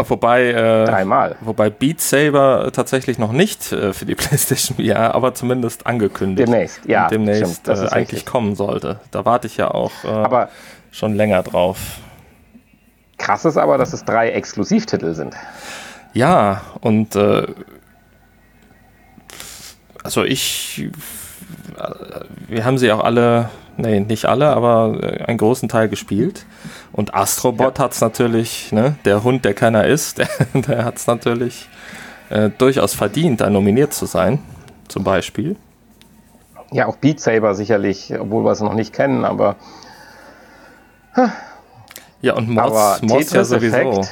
Wobei, 0.07 0.49
äh, 0.51 0.85
Dreimal. 0.85 1.37
wobei 1.41 1.71
Beat 1.71 2.01
Saber 2.01 2.71
tatsächlich 2.73 3.19
noch 3.19 3.33
nicht 3.33 3.73
äh, 3.73 3.93
für 3.93 4.07
die 4.07 4.15
PlayStation 4.17 4.77
VR, 4.77 5.15
aber 5.15 5.35
zumindest 5.35 5.87
angekündigt. 5.87 6.47
Demnächst, 6.49 6.85
ja. 6.87 7.09
demnächst 7.09 7.61
stimmt, 7.63 7.69
äh, 7.69 7.81
eigentlich 7.89 7.97
richtig. 7.97 8.27
kommen 8.27 8.55
sollte. 8.55 9.01
Da 9.11 9.25
warte 9.25 9.47
ich 9.47 9.57
ja 9.57 9.71
auch 9.71 9.93
äh, 10.05 10.09
aber 10.09 10.51
schon 10.91 11.15
länger 11.15 11.43
drauf. 11.43 11.79
Krass 13.19 13.45
ist 13.45 13.57
aber, 13.57 13.79
dass 13.79 13.93
es 13.93 14.05
drei 14.05 14.31
Exklusivtitel 14.31 15.15
sind. 15.15 15.35
Ja, 16.13 16.63
und 16.81 17.17
äh, 17.17 17.47
also 20.03 20.25
ich, 20.25 20.89
äh, 21.77 22.21
wir 22.49 22.65
haben 22.65 22.79
sie 22.79 22.91
auch 22.93 23.03
alle, 23.05 23.51
nee, 23.79 24.01
nicht 24.01 24.27
alle, 24.27 24.49
aber 24.49 24.99
äh, 25.03 25.25
einen 25.25 25.39
großen 25.39 25.69
Teil 25.69 25.89
gespielt. 25.89 26.45
Und 26.93 27.15
Astrobot 27.15 27.79
ja. 27.79 27.85
hat 27.85 27.93
es 27.93 28.01
natürlich, 28.01 28.71
ne, 28.73 28.97
der 29.05 29.25
Hund, 29.25 29.45
der 29.45 29.55
keiner 29.55 29.87
ist, 29.87 30.19
der, 30.19 30.29
der 30.55 30.85
hat 30.85 30.97
es 30.97 31.07
natürlich 31.07 31.69
äh, 32.29 32.51
durchaus 32.51 32.95
verdient, 32.95 33.41
da 33.41 33.49
nominiert 33.49 33.95
zu 33.95 34.05
sein, 34.05 34.41
zum 34.89 35.05
Beispiel. 35.05 35.57
Ja, 36.71 36.87
auch 36.87 36.97
Beat 36.97 37.19
Saber 37.19 37.55
sicherlich, 37.55 38.13
obwohl 38.19 38.45
wir 38.45 38.51
es 38.53 38.61
noch 38.61 38.75
nicht 38.75 38.93
kennen, 38.93 39.25
aber 39.25 39.57
ja, 42.21 42.35
und 42.35 42.49
Moss, 42.49 43.03
Moss 43.03 43.33
ja 43.33 43.45
sowieso. 43.45 44.03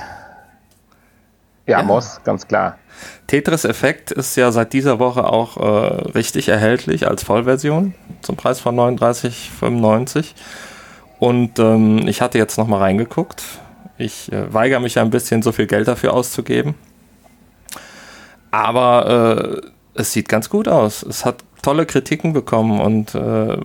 Ja, 1.66 1.78
ja, 1.78 1.82
Moss, 1.82 2.20
ganz 2.24 2.46
klar. 2.46 2.78
Tetris 3.26 3.64
Effekt 3.64 4.10
ist 4.12 4.36
ja 4.36 4.52
seit 4.52 4.72
dieser 4.72 4.98
Woche 4.98 5.24
auch 5.24 5.56
äh, 5.56 6.10
richtig 6.12 6.48
erhältlich 6.48 7.08
als 7.08 7.22
Vollversion 7.22 7.94
zum 8.22 8.36
Preis 8.36 8.60
von 8.60 8.76
39,95. 8.76 10.34
Und 11.18 11.58
ähm, 11.58 12.06
ich 12.06 12.20
hatte 12.20 12.38
jetzt 12.38 12.58
nochmal 12.58 12.80
reingeguckt. 12.80 13.42
Ich 13.98 14.30
äh, 14.32 14.52
weigere 14.52 14.80
mich 14.80 14.98
ein 14.98 15.10
bisschen, 15.10 15.42
so 15.42 15.52
viel 15.52 15.66
Geld 15.66 15.88
dafür 15.88 16.12
auszugeben. 16.12 16.74
Aber 18.50 19.62
äh, 19.64 20.00
es 20.00 20.12
sieht 20.12 20.28
ganz 20.28 20.50
gut 20.50 20.68
aus. 20.68 21.02
Es 21.02 21.24
hat 21.24 21.42
tolle 21.66 21.84
Kritiken 21.84 22.32
bekommen 22.32 22.78
und 22.78 23.16
äh, 23.16 23.56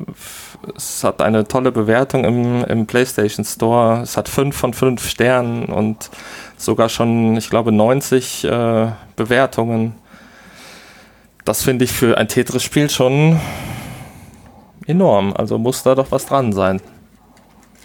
es 0.76 1.04
hat 1.04 1.22
eine 1.22 1.48
tolle 1.48 1.72
Bewertung 1.72 2.26
im, 2.26 2.64
im 2.66 2.88
PlayStation 2.88 3.46
Store. 3.46 4.02
Es 4.02 4.18
hat 4.18 4.28
5 4.28 4.58
von 4.58 4.74
5 4.74 5.08
Sternen 5.08 5.66
und 5.66 6.10
sogar 6.58 6.90
schon, 6.90 7.38
ich 7.38 7.52
glaube, 7.52 7.72
90 7.72 8.44
äh, 8.44 8.88
Bewertungen. 9.16 9.94
Das 11.46 11.62
finde 11.62 11.86
ich 11.86 11.92
für 11.92 12.18
ein 12.18 12.28
Tetris-Spiel 12.28 12.90
schon 12.90 13.40
enorm. 14.88 15.36
Also 15.38 15.60
muss 15.60 15.84
da 15.84 15.94
doch 15.94 16.12
was 16.12 16.26
dran 16.26 16.54
sein. 16.54 16.82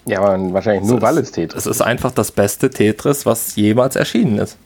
Ja, 0.07 0.23
aber 0.23 0.39
wahrscheinlich 0.55 0.89
nur, 0.89 0.97
es 0.97 1.03
weil 1.03 1.19
es 1.19 1.31
Tetris 1.31 1.67
ist. 1.67 1.67
Es 1.67 1.77
ist 1.77 1.83
einfach 1.83 2.13
das 2.13 2.33
beste 2.33 2.71
Tetris, 2.71 3.27
was 3.27 3.55
jemals 3.55 3.97
erschienen 3.97 4.39
ist. 4.39 4.57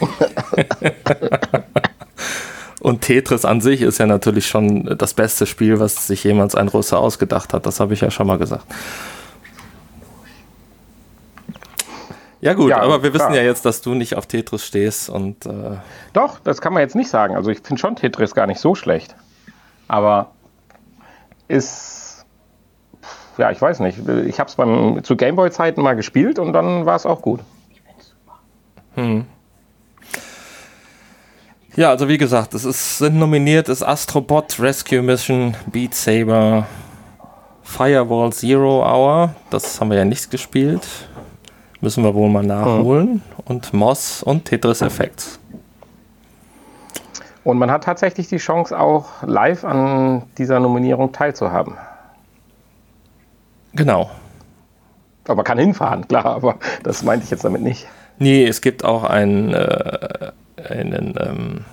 Und 2.88 3.02
Tetris 3.02 3.44
an 3.44 3.60
sich 3.60 3.82
ist 3.82 3.98
ja 3.98 4.06
natürlich 4.06 4.46
schon 4.46 4.96
das 4.96 5.12
beste 5.12 5.44
Spiel, 5.44 5.78
was 5.78 6.06
sich 6.06 6.24
jemals 6.24 6.54
ein 6.54 6.68
Russe 6.68 6.96
ausgedacht 6.96 7.52
hat. 7.52 7.66
Das 7.66 7.80
habe 7.80 7.92
ich 7.92 8.00
ja 8.00 8.10
schon 8.10 8.26
mal 8.26 8.38
gesagt. 8.38 8.64
Ja 12.40 12.54
gut, 12.54 12.70
ja, 12.70 12.80
aber 12.80 13.02
wir 13.02 13.10
klar. 13.10 13.28
wissen 13.28 13.34
ja 13.34 13.42
jetzt, 13.42 13.66
dass 13.66 13.82
du 13.82 13.92
nicht 13.92 14.16
auf 14.16 14.26
Tetris 14.26 14.64
stehst 14.64 15.10
und 15.10 15.44
äh 15.44 15.76
Doch, 16.14 16.38
das 16.38 16.62
kann 16.62 16.72
man 16.72 16.80
jetzt 16.80 16.94
nicht 16.94 17.10
sagen. 17.10 17.36
Also 17.36 17.50
ich 17.50 17.58
finde 17.60 17.78
schon 17.78 17.94
Tetris 17.94 18.34
gar 18.34 18.46
nicht 18.46 18.60
so 18.60 18.74
schlecht. 18.74 19.14
Aber 19.86 20.30
ist 21.46 22.24
ja, 23.36 23.50
ich 23.50 23.60
weiß 23.60 23.80
nicht. 23.80 23.98
Ich 23.98 24.40
habe 24.40 24.48
es 24.48 25.04
zu 25.04 25.14
Gameboy-Zeiten 25.14 25.82
mal 25.82 25.94
gespielt 25.94 26.38
und 26.38 26.54
dann 26.54 26.86
war 26.86 26.96
es 26.96 27.04
auch 27.04 27.20
gut. 27.20 27.40
Hm. 28.94 29.26
Ja, 31.78 31.90
also 31.90 32.08
wie 32.08 32.18
gesagt, 32.18 32.54
es 32.54 32.64
ist, 32.64 32.98
sind 32.98 33.20
nominiert 33.20 33.68
ist 33.68 33.84
Astrobot, 33.84 34.58
Rescue 34.58 35.00
Mission, 35.00 35.54
Beat 35.66 35.94
Saber, 35.94 36.66
Firewall 37.62 38.32
Zero 38.32 38.82
Hour, 38.82 39.32
das 39.50 39.80
haben 39.80 39.90
wir 39.90 39.98
ja 39.98 40.04
nicht 40.04 40.28
gespielt. 40.28 40.84
Müssen 41.80 42.02
wir 42.02 42.12
wohl 42.16 42.28
mal 42.30 42.42
nachholen. 42.42 43.12
Mhm. 43.12 43.22
Und 43.44 43.72
Moss 43.74 44.24
und 44.24 44.44
Tetris 44.44 44.82
Effects. 44.82 45.38
Und 47.44 47.58
man 47.58 47.70
hat 47.70 47.84
tatsächlich 47.84 48.26
die 48.26 48.38
Chance, 48.38 48.76
auch 48.76 49.22
live 49.22 49.64
an 49.64 50.24
dieser 50.36 50.58
Nominierung 50.58 51.12
teilzuhaben. 51.12 51.74
Genau. 53.74 54.10
Aber 55.26 55.36
man 55.36 55.44
kann 55.44 55.58
hinfahren, 55.58 56.08
klar, 56.08 56.26
aber 56.26 56.56
das 56.82 57.04
meinte 57.04 57.22
ich 57.22 57.30
jetzt 57.30 57.44
damit 57.44 57.62
nicht. 57.62 57.86
Nee, 58.18 58.46
es 58.46 58.60
gibt 58.60 58.84
auch 58.84 59.04
ein, 59.04 59.54
äh, 59.54 60.32
einen, 60.68 61.14
ähm, 61.18 61.64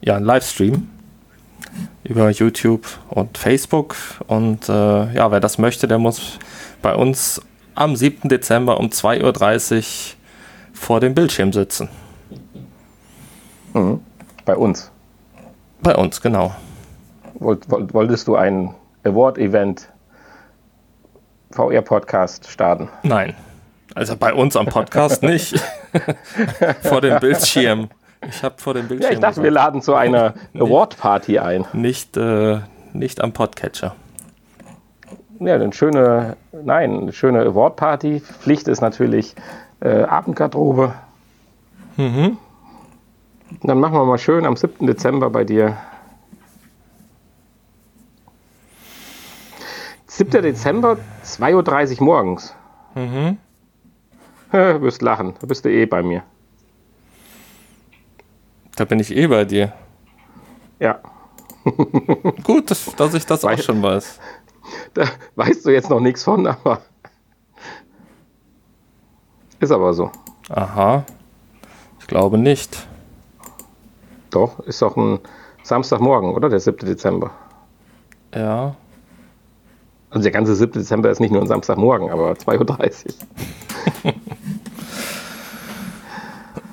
ja, 0.00 0.16
einen 0.16 0.26
Livestream 0.26 0.88
über 2.04 2.30
YouTube 2.30 2.86
und 3.08 3.38
Facebook. 3.38 3.96
Und 4.26 4.68
äh, 4.68 5.12
ja, 5.14 5.30
wer 5.30 5.40
das 5.40 5.58
möchte, 5.58 5.88
der 5.88 5.98
muss 5.98 6.38
bei 6.82 6.94
uns 6.94 7.40
am 7.74 7.96
7. 7.96 8.28
Dezember 8.28 8.78
um 8.78 8.86
2.30 8.86 9.76
Uhr 9.76 9.82
vor 10.72 11.00
dem 11.00 11.14
Bildschirm 11.14 11.52
sitzen. 11.52 11.88
Mhm. 13.74 14.00
Bei 14.44 14.56
uns. 14.56 14.90
Bei 15.82 15.94
uns, 15.94 16.20
genau. 16.20 16.54
Wollt, 17.34 17.68
wolltest 17.68 18.26
du 18.28 18.36
ein 18.36 18.74
Award-Event 19.04 19.88
VR-Podcast 21.50 22.48
starten? 22.48 22.88
Nein. 23.02 23.34
Also 23.96 24.14
bei 24.14 24.34
uns 24.34 24.56
am 24.56 24.66
Podcast 24.66 25.22
nicht. 25.22 25.58
vor 26.82 27.00
dem 27.00 27.18
Bildschirm. 27.18 27.88
Ich 28.28 28.42
habe 28.42 28.56
vor 28.58 28.74
dem 28.74 28.88
Bildschirm. 28.88 29.10
Ja, 29.10 29.14
ich 29.14 29.20
dachte, 29.20 29.40
gesagt. 29.40 29.44
wir 29.44 29.50
laden 29.50 29.80
zu 29.80 29.94
einer 29.94 30.34
Award-Party 30.54 31.38
ein. 31.38 31.64
Nicht, 31.72 32.14
äh, 32.18 32.60
nicht 32.92 33.22
am 33.22 33.32
Podcatcher. 33.32 33.96
Ja, 35.40 35.54
eine 35.54 35.72
schöne, 35.72 36.36
nein, 36.52 37.00
eine 37.00 37.12
schöne 37.14 37.40
Award-Party. 37.40 38.20
Pflicht 38.20 38.68
ist 38.68 38.82
natürlich 38.82 39.34
äh, 39.80 40.02
Abendgarderobe. 40.02 40.92
Mhm. 41.96 42.36
Dann 43.62 43.80
machen 43.80 43.94
wir 43.94 44.04
mal 44.04 44.18
schön 44.18 44.44
am 44.44 44.56
7. 44.56 44.86
Dezember 44.86 45.30
bei 45.30 45.44
dir. 45.44 45.78
7. 50.08 50.42
Dezember, 50.42 50.98
2.30 51.24 52.00
Uhr 52.00 52.04
morgens. 52.04 52.54
Mhm. 52.94 53.38
Du 54.56 54.80
wirst 54.80 55.02
lachen, 55.02 55.34
da 55.38 55.46
bist 55.46 55.64
du 55.64 55.70
eh 55.70 55.84
bei 55.84 56.02
mir. 56.02 56.22
Da 58.74 58.86
bin 58.86 59.00
ich 59.00 59.14
eh 59.14 59.26
bei 59.26 59.44
dir. 59.44 59.72
Ja. 60.78 60.98
Gut, 62.42 62.70
dass, 62.70 62.94
dass 62.96 63.12
ich 63.14 63.26
das 63.26 63.42
Weil, 63.42 63.56
auch 63.56 63.62
schon 63.62 63.82
weiß. 63.82 64.18
Da 64.94 65.04
weißt 65.36 65.64
du 65.64 65.70
jetzt 65.70 65.90
noch 65.90 66.00
nichts 66.00 66.24
von, 66.24 66.46
aber 66.46 66.80
Ist 69.60 69.70
aber 69.70 69.94
so. 69.94 70.10
Aha. 70.48 71.04
Ich 72.00 72.06
glaube 72.06 72.36
nicht. 72.36 72.86
Doch, 74.30 74.58
ist 74.60 74.82
doch 74.82 74.96
ein 74.96 75.20
Samstagmorgen, 75.62 76.34
oder? 76.34 76.48
Der 76.48 76.58
7. 76.58 76.84
Dezember. 76.84 77.30
Ja. 78.34 78.74
Also 80.10 80.22
der 80.24 80.32
ganze 80.32 80.56
7. 80.56 80.72
Dezember 80.72 81.10
ist 81.10 81.20
nicht 81.20 81.30
nur 81.30 81.42
ein 81.42 81.46
Samstagmorgen, 81.46 82.10
aber 82.10 82.32
2.30 82.32 83.06
Uhr. 84.04 84.14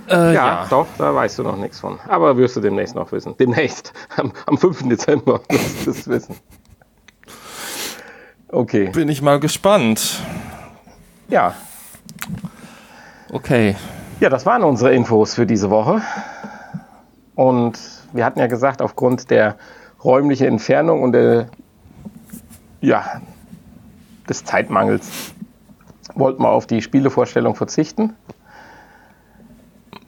Äh, 0.10 0.34
ja, 0.34 0.34
ja, 0.34 0.68
doch, 0.70 0.88
da 0.98 1.14
weißt 1.14 1.40
du 1.40 1.44
noch 1.44 1.58
nichts 1.58 1.80
von. 1.80 2.00
Aber 2.08 2.38
wirst 2.38 2.56
du 2.56 2.62
demnächst 2.62 2.96
noch 2.96 3.12
wissen. 3.12 3.36
Demnächst, 3.38 3.94
am, 4.18 4.32
am 4.46 4.58
5. 4.58 4.90
Dezember 4.90 5.42
wirst 5.50 5.86
du 5.86 5.92
es 5.92 6.08
wissen. 6.08 6.36
Okay. 8.50 8.90
Bin 8.90 9.10
ich 9.10 9.22
mal 9.22 9.40
gespannt. 9.40 10.22
Ja. 11.28 11.56
Okay. 13.32 13.76
Ja, 14.20 14.30
das 14.30 14.46
waren 14.46 14.64
unsere 14.64 14.94
Infos 14.94 15.34
für 15.34 15.48
diese 15.48 15.70
Woche. 15.70 16.02
Und 17.36 17.80
wir 18.14 18.26
hatten 18.26 18.40
ja 18.40 18.48
gesagt, 18.48 18.82
aufgrund 18.82 19.32
der 19.32 19.58
räumlichen 20.04 20.48
Entfernung 20.48 21.02
und 21.02 21.14
der, 21.14 21.48
ja, 22.82 23.22
des 24.30 24.44
Zeitmangels 24.46 25.34
wollten 26.14 26.44
wir 26.44 26.50
auf 26.50 26.68
die 26.68 26.82
Spielevorstellung 26.82 27.56
verzichten. 27.56 28.16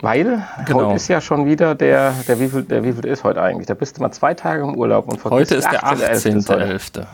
Weil 0.06 0.44
genau. 0.68 0.86
heute 0.86 0.98
ist 0.98 1.08
ja 1.08 1.20
schon 1.20 1.48
wieder 1.48 1.74
der, 1.74 2.14
der 2.28 2.40
wie 2.40 2.48
viel, 2.48 2.62
der 2.62 2.84
wie 2.84 2.94
viel 2.94 3.06
ist 3.06 3.24
heute 3.24 3.42
eigentlich? 3.42 3.66
Da 3.66 3.74
bist 3.74 3.98
du 3.98 4.04
mal 4.04 4.12
zwei 4.12 4.36
Tage 4.36 4.62
im 4.62 4.76
Urlaub 4.76 5.08
und 5.08 5.24
Heute 5.26 5.56
ist 5.56 5.72
der 5.72 5.84
18.11. 5.84 7.08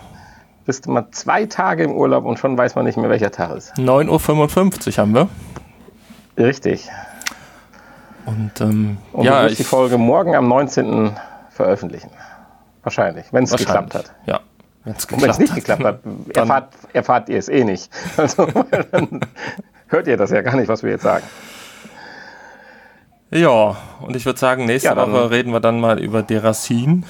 Bist 0.66 0.86
du 0.86 0.92
mal 0.92 1.06
zwei 1.12 1.46
Tage 1.46 1.86
im 1.86 1.94
Urlaub 1.94 2.26
und 2.26 2.38
schon 2.38 2.58
weiß 2.58 2.76
man 2.76 2.84
nicht 2.84 2.98
mehr, 2.98 3.10
welcher 3.10 3.32
Tag 3.32 3.56
ist. 3.56 3.76
9.55 3.78 4.88
Uhr 4.90 4.98
haben 4.98 5.14
wir. 5.14 5.30
Richtig. 6.38 6.90
Und, 8.26 8.60
ähm, 8.60 8.98
und 9.14 9.24
ja, 9.24 9.48
ich 9.48 9.56
die 9.56 9.64
Folge 9.64 9.98
morgen 9.98 10.36
am 10.36 10.50
19. 10.50 11.16
veröffentlichen. 11.50 12.12
Wahrscheinlich, 12.84 13.28
wenn 13.32 13.46
es 13.46 13.56
geklappt 13.56 13.96
hat. 13.96 14.14
Ja. 14.26 14.42
Wenn 14.84 15.30
es 15.30 15.40
nicht 15.40 15.56
geklappt 15.56 15.86
hat, 15.86 16.00
erfahrt, 16.36 16.74
erfahrt 16.92 17.30
ihr 17.30 17.40
es 17.40 17.48
eh 17.48 17.64
nicht. 17.64 17.90
Also 18.18 18.48
dann 18.92 19.22
hört 19.88 20.08
ihr 20.08 20.18
das 20.18 20.32
ja 20.32 20.42
gar 20.42 20.58
nicht, 20.58 20.68
was 20.68 20.84
wir 20.84 20.92
jetzt 20.92 21.04
sagen. 21.04 21.24
Ja, 23.32 23.78
und 24.02 24.16
ich 24.16 24.26
würde 24.26 24.40
sagen, 24.40 24.66
nächste 24.66 24.90
ja, 24.90 24.98
Woche 24.98 25.32
reden 25.32 25.54
wir 25.54 25.62
dann 25.62 25.80
mal 25.80 26.00
über 26.00 26.22
Derasin. 26.22 27.06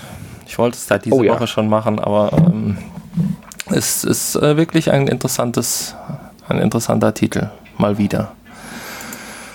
Ich 0.46 0.58
wollte 0.60 0.78
es 0.78 0.86
seit 0.86 1.06
dieser 1.06 1.16
oh, 1.16 1.24
ja. 1.24 1.34
Woche 1.34 1.48
schon 1.48 1.68
machen, 1.68 1.98
aber 2.00 2.32
ähm, 2.34 2.78
es 3.72 4.04
ist 4.04 4.36
äh, 4.36 4.56
wirklich 4.56 4.92
ein 4.92 5.08
interessantes, 5.08 5.96
ein 6.48 6.60
interessanter 6.60 7.14
Titel. 7.14 7.50
Mal 7.78 7.98
wieder. 7.98 8.34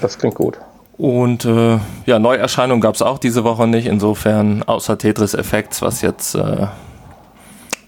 Das 0.00 0.18
klingt 0.18 0.34
gut. 0.34 0.58
Und 0.98 1.44
äh, 1.44 1.78
ja, 2.06 2.18
Neuerscheinungen 2.18 2.80
gab 2.80 2.94
es 2.94 3.02
auch 3.02 3.18
diese 3.18 3.44
Woche 3.44 3.68
nicht, 3.68 3.86
insofern 3.86 4.62
außer 4.64 4.98
Tetris 4.98 5.34
Effects, 5.34 5.82
was 5.82 6.02
jetzt 6.02 6.34
äh, 6.34 6.66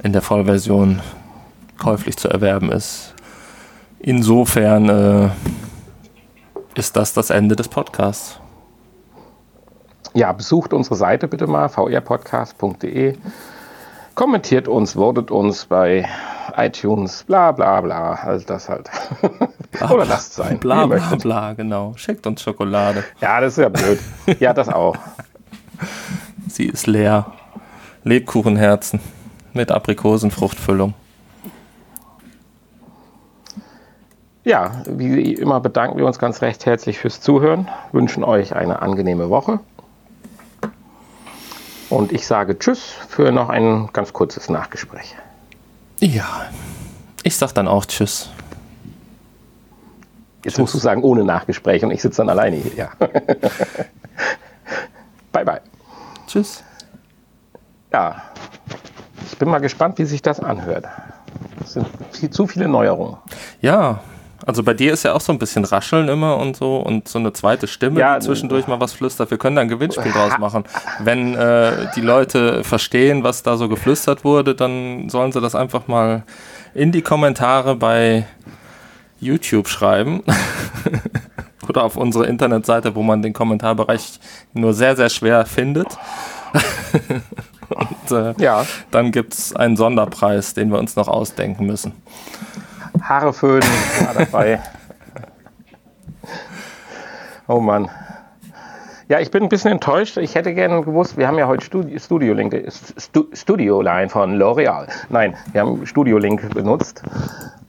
in 0.04 0.12
der 0.12 0.22
Vollversion 0.22 1.00
käuflich 1.78 2.16
zu 2.16 2.28
erwerben 2.28 2.70
ist. 2.70 3.14
Insofern 3.98 4.88
äh, 4.88 5.28
ist 6.78 6.96
das 6.96 7.12
das 7.14 7.30
Ende 7.30 7.56
des 7.56 7.68
Podcasts. 7.68 8.38
Ja, 10.14 10.32
besucht 10.32 10.72
unsere 10.72 10.96
Seite 10.96 11.28
bitte 11.28 11.46
mal, 11.46 11.68
vrpodcast.de. 11.68 13.16
Kommentiert 14.14 14.66
uns, 14.66 14.96
wortet 14.96 15.30
uns 15.30 15.66
bei 15.66 16.08
iTunes, 16.56 17.22
bla 17.24 17.52
bla 17.52 17.80
bla, 17.80 18.14
also 18.14 18.46
das 18.46 18.68
halt. 18.68 18.90
Oder 19.90 20.06
lasst 20.06 20.34
sein. 20.34 20.58
Bla 20.58 20.86
bla 20.86 21.14
bla, 21.14 21.52
genau. 21.52 21.92
Schickt 21.96 22.26
uns 22.26 22.42
Schokolade. 22.42 23.04
Ja, 23.20 23.40
das 23.40 23.52
ist 23.52 23.62
ja 23.62 23.68
blöd. 23.68 24.00
Ja, 24.40 24.52
das 24.52 24.68
auch. 24.68 24.96
Sie 26.48 26.66
ist 26.66 26.86
leer. 26.86 27.26
Lebkuchenherzen 28.02 29.00
mit 29.52 29.70
Aprikosenfruchtfüllung. 29.70 30.94
Ja, 34.44 34.82
wie 34.86 35.34
immer 35.34 35.60
bedanken 35.60 35.98
wir 35.98 36.06
uns 36.06 36.18
ganz 36.18 36.40
recht 36.40 36.64
herzlich 36.64 36.98
fürs 36.98 37.20
Zuhören, 37.20 37.68
wünschen 37.92 38.24
euch 38.24 38.56
eine 38.56 38.80
angenehme 38.80 39.28
Woche. 39.28 39.60
Und 41.90 42.12
ich 42.12 42.26
sage 42.26 42.58
Tschüss 42.58 42.92
für 43.08 43.32
noch 43.32 43.48
ein 43.48 43.88
ganz 43.92 44.12
kurzes 44.12 44.48
Nachgespräch. 44.48 45.16
Ja, 46.00 46.46
ich 47.22 47.36
sag 47.36 47.52
dann 47.52 47.66
auch 47.66 47.84
Tschüss. 47.86 48.30
Jetzt 50.44 50.54
Tschüss. 50.54 50.58
musst 50.58 50.74
du 50.74 50.78
sagen, 50.78 51.02
ohne 51.02 51.24
Nachgespräch 51.24 51.82
und 51.84 51.90
ich 51.90 52.02
sitze 52.02 52.18
dann 52.18 52.28
alleine 52.28 52.56
hier. 52.56 52.72
Ja. 52.74 52.90
bye, 55.32 55.44
bye. 55.44 55.60
Tschüss. 56.26 56.62
Ja, 57.92 58.22
ich 59.30 59.38
bin 59.38 59.48
mal 59.48 59.60
gespannt, 59.60 59.98
wie 59.98 60.04
sich 60.04 60.22
das 60.22 60.40
anhört. 60.40 60.84
Das 61.58 61.72
sind 61.72 61.86
viel, 62.12 62.30
zu 62.30 62.46
viele 62.46 62.68
Neuerungen. 62.68 63.16
Ja, 63.60 64.00
also 64.48 64.62
bei 64.62 64.72
dir 64.72 64.94
ist 64.94 65.02
ja 65.02 65.12
auch 65.12 65.20
so 65.20 65.30
ein 65.30 65.38
bisschen 65.38 65.66
Rascheln 65.66 66.08
immer 66.08 66.38
und 66.38 66.56
so 66.56 66.78
und 66.78 67.06
so 67.06 67.18
eine 67.18 67.34
zweite 67.34 67.66
Stimme, 67.66 68.00
ja, 68.00 68.18
die 68.18 68.24
zwischendurch 68.24 68.66
mal 68.66 68.80
was 68.80 68.94
flüstert. 68.94 69.30
Wir 69.30 69.36
können 69.36 69.56
da 69.56 69.62
ein 69.62 69.68
Gewinnspiel 69.68 70.10
draus 70.10 70.38
machen. 70.38 70.64
Wenn 71.00 71.34
äh, 71.34 71.88
die 71.94 72.00
Leute 72.00 72.64
verstehen, 72.64 73.24
was 73.24 73.42
da 73.42 73.58
so 73.58 73.68
geflüstert 73.68 74.24
wurde, 74.24 74.54
dann 74.54 75.10
sollen 75.10 75.32
sie 75.32 75.42
das 75.42 75.54
einfach 75.54 75.86
mal 75.86 76.22
in 76.72 76.92
die 76.92 77.02
Kommentare 77.02 77.76
bei 77.76 78.26
YouTube 79.20 79.68
schreiben. 79.68 80.22
Oder 81.68 81.84
auf 81.84 81.98
unsere 81.98 82.24
Internetseite, 82.24 82.94
wo 82.94 83.02
man 83.02 83.20
den 83.20 83.34
Kommentarbereich 83.34 84.18
nur 84.54 84.72
sehr, 84.72 84.96
sehr 84.96 85.10
schwer 85.10 85.44
findet. 85.44 85.88
und 87.68 88.10
äh, 88.12 88.32
ja. 88.42 88.64
dann 88.90 89.12
gibt 89.12 89.34
es 89.34 89.54
einen 89.54 89.76
Sonderpreis, 89.76 90.54
den 90.54 90.72
wir 90.72 90.78
uns 90.78 90.96
noch 90.96 91.08
ausdenken 91.08 91.66
müssen. 91.66 91.92
Haare 93.08 93.32
föhnen 93.32 93.62
war 94.04 94.12
dabei. 94.12 94.60
oh 97.48 97.58
Mann. 97.58 97.88
Ja, 99.08 99.18
ich 99.20 99.30
bin 99.30 99.42
ein 99.42 99.48
bisschen 99.48 99.72
enttäuscht. 99.72 100.18
Ich 100.18 100.34
hätte 100.34 100.52
gerne 100.52 100.82
gewusst, 100.82 101.16
wir 101.16 101.26
haben 101.26 101.38
ja 101.38 101.46
heute 101.46 101.64
Studio, 101.64 101.98
Studio 101.98 102.34
Link, 102.34 102.54
Studio 103.32 103.80
Line 103.80 104.10
von 104.10 104.36
L'Oreal. 104.36 104.88
Nein, 105.08 105.34
wir 105.52 105.62
haben 105.62 105.86
Studio 105.86 106.18
Link 106.18 106.52
benutzt. 106.52 107.02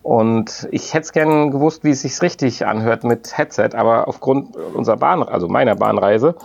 Und 0.04 0.68
ich 0.72 0.94
hätte 0.94 1.04
es 1.04 1.14
gerne 1.14 1.50
gewusst, 1.52 1.86
wie 1.86 1.92
es 1.92 2.02
sich 2.02 2.22
richtig 2.22 2.66
anhört 2.66 3.06
mit 3.06 3.38
Headset, 3.38 3.70
aber 3.76 4.10
aufgrund 4.10 4.58
unserer 4.58 4.98
Bahn, 4.98 5.24
also 5.24 5.48
meiner 5.48 5.76
Bahnreise, 5.76 6.36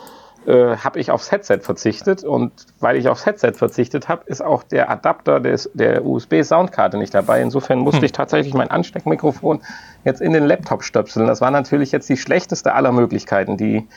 äh, 0.46 0.76
habe 0.76 1.00
ich 1.00 1.10
aufs 1.10 1.30
Headset 1.30 1.60
verzichtet 1.60 2.24
und 2.24 2.52
weil 2.80 2.96
ich 2.96 3.08
aufs 3.08 3.24
Headset 3.24 3.52
verzichtet 3.54 4.08
habe, 4.08 4.24
ist 4.26 4.42
auch 4.42 4.62
der 4.62 4.90
Adapter 4.90 5.40
des, 5.40 5.70
der 5.74 6.04
USB-Soundkarte 6.04 6.98
nicht 6.98 7.14
dabei. 7.14 7.40
Insofern 7.40 7.78
musste 7.78 8.00
hm. 8.00 8.04
ich 8.04 8.12
tatsächlich 8.12 8.54
mein 8.54 8.70
Ansteckmikrofon 8.70 9.62
jetzt 10.04 10.20
in 10.20 10.32
den 10.32 10.44
Laptop 10.44 10.82
stöpseln. 10.82 11.26
Das 11.26 11.40
war 11.40 11.50
natürlich 11.50 11.92
jetzt 11.92 12.08
die 12.08 12.16
schlechteste 12.16 12.74
aller 12.74 12.92
Möglichkeiten, 12.92 13.56
die 13.56 13.88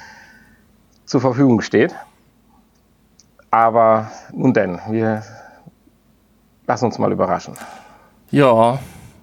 zur 1.06 1.22
Verfügung 1.22 1.62
steht. 1.62 1.96
Aber 3.52 4.12
nun 4.34 4.54
denn, 4.54 4.80
wir 4.90 5.24
lassen 6.66 6.86
uns 6.86 7.00
mal 7.00 7.12
überraschen. 7.12 7.56
Ja, 8.30 8.80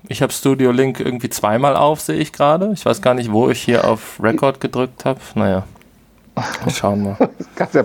ich 0.08 0.22
habe 0.22 0.32
Studio 0.32 0.70
Link 0.70 1.00
irgendwie 1.00 1.30
zweimal 1.30 1.76
auf, 1.76 2.00
sehe 2.00 2.16
ich 2.16 2.32
gerade. 2.32 2.72
Ich 2.74 2.84
weiß 2.84 3.00
gar 3.00 3.14
nicht, 3.14 3.32
wo 3.32 3.48
ich 3.48 3.62
hier 3.62 3.86
auf 3.86 4.18
Record 4.22 4.60
gedrückt 4.60 5.04
habe. 5.04 5.20
Naja. 5.34 5.64
Schauen 6.68 7.04
wir. 7.04 7.30
Kannst 7.54 7.74
ja 7.74 7.84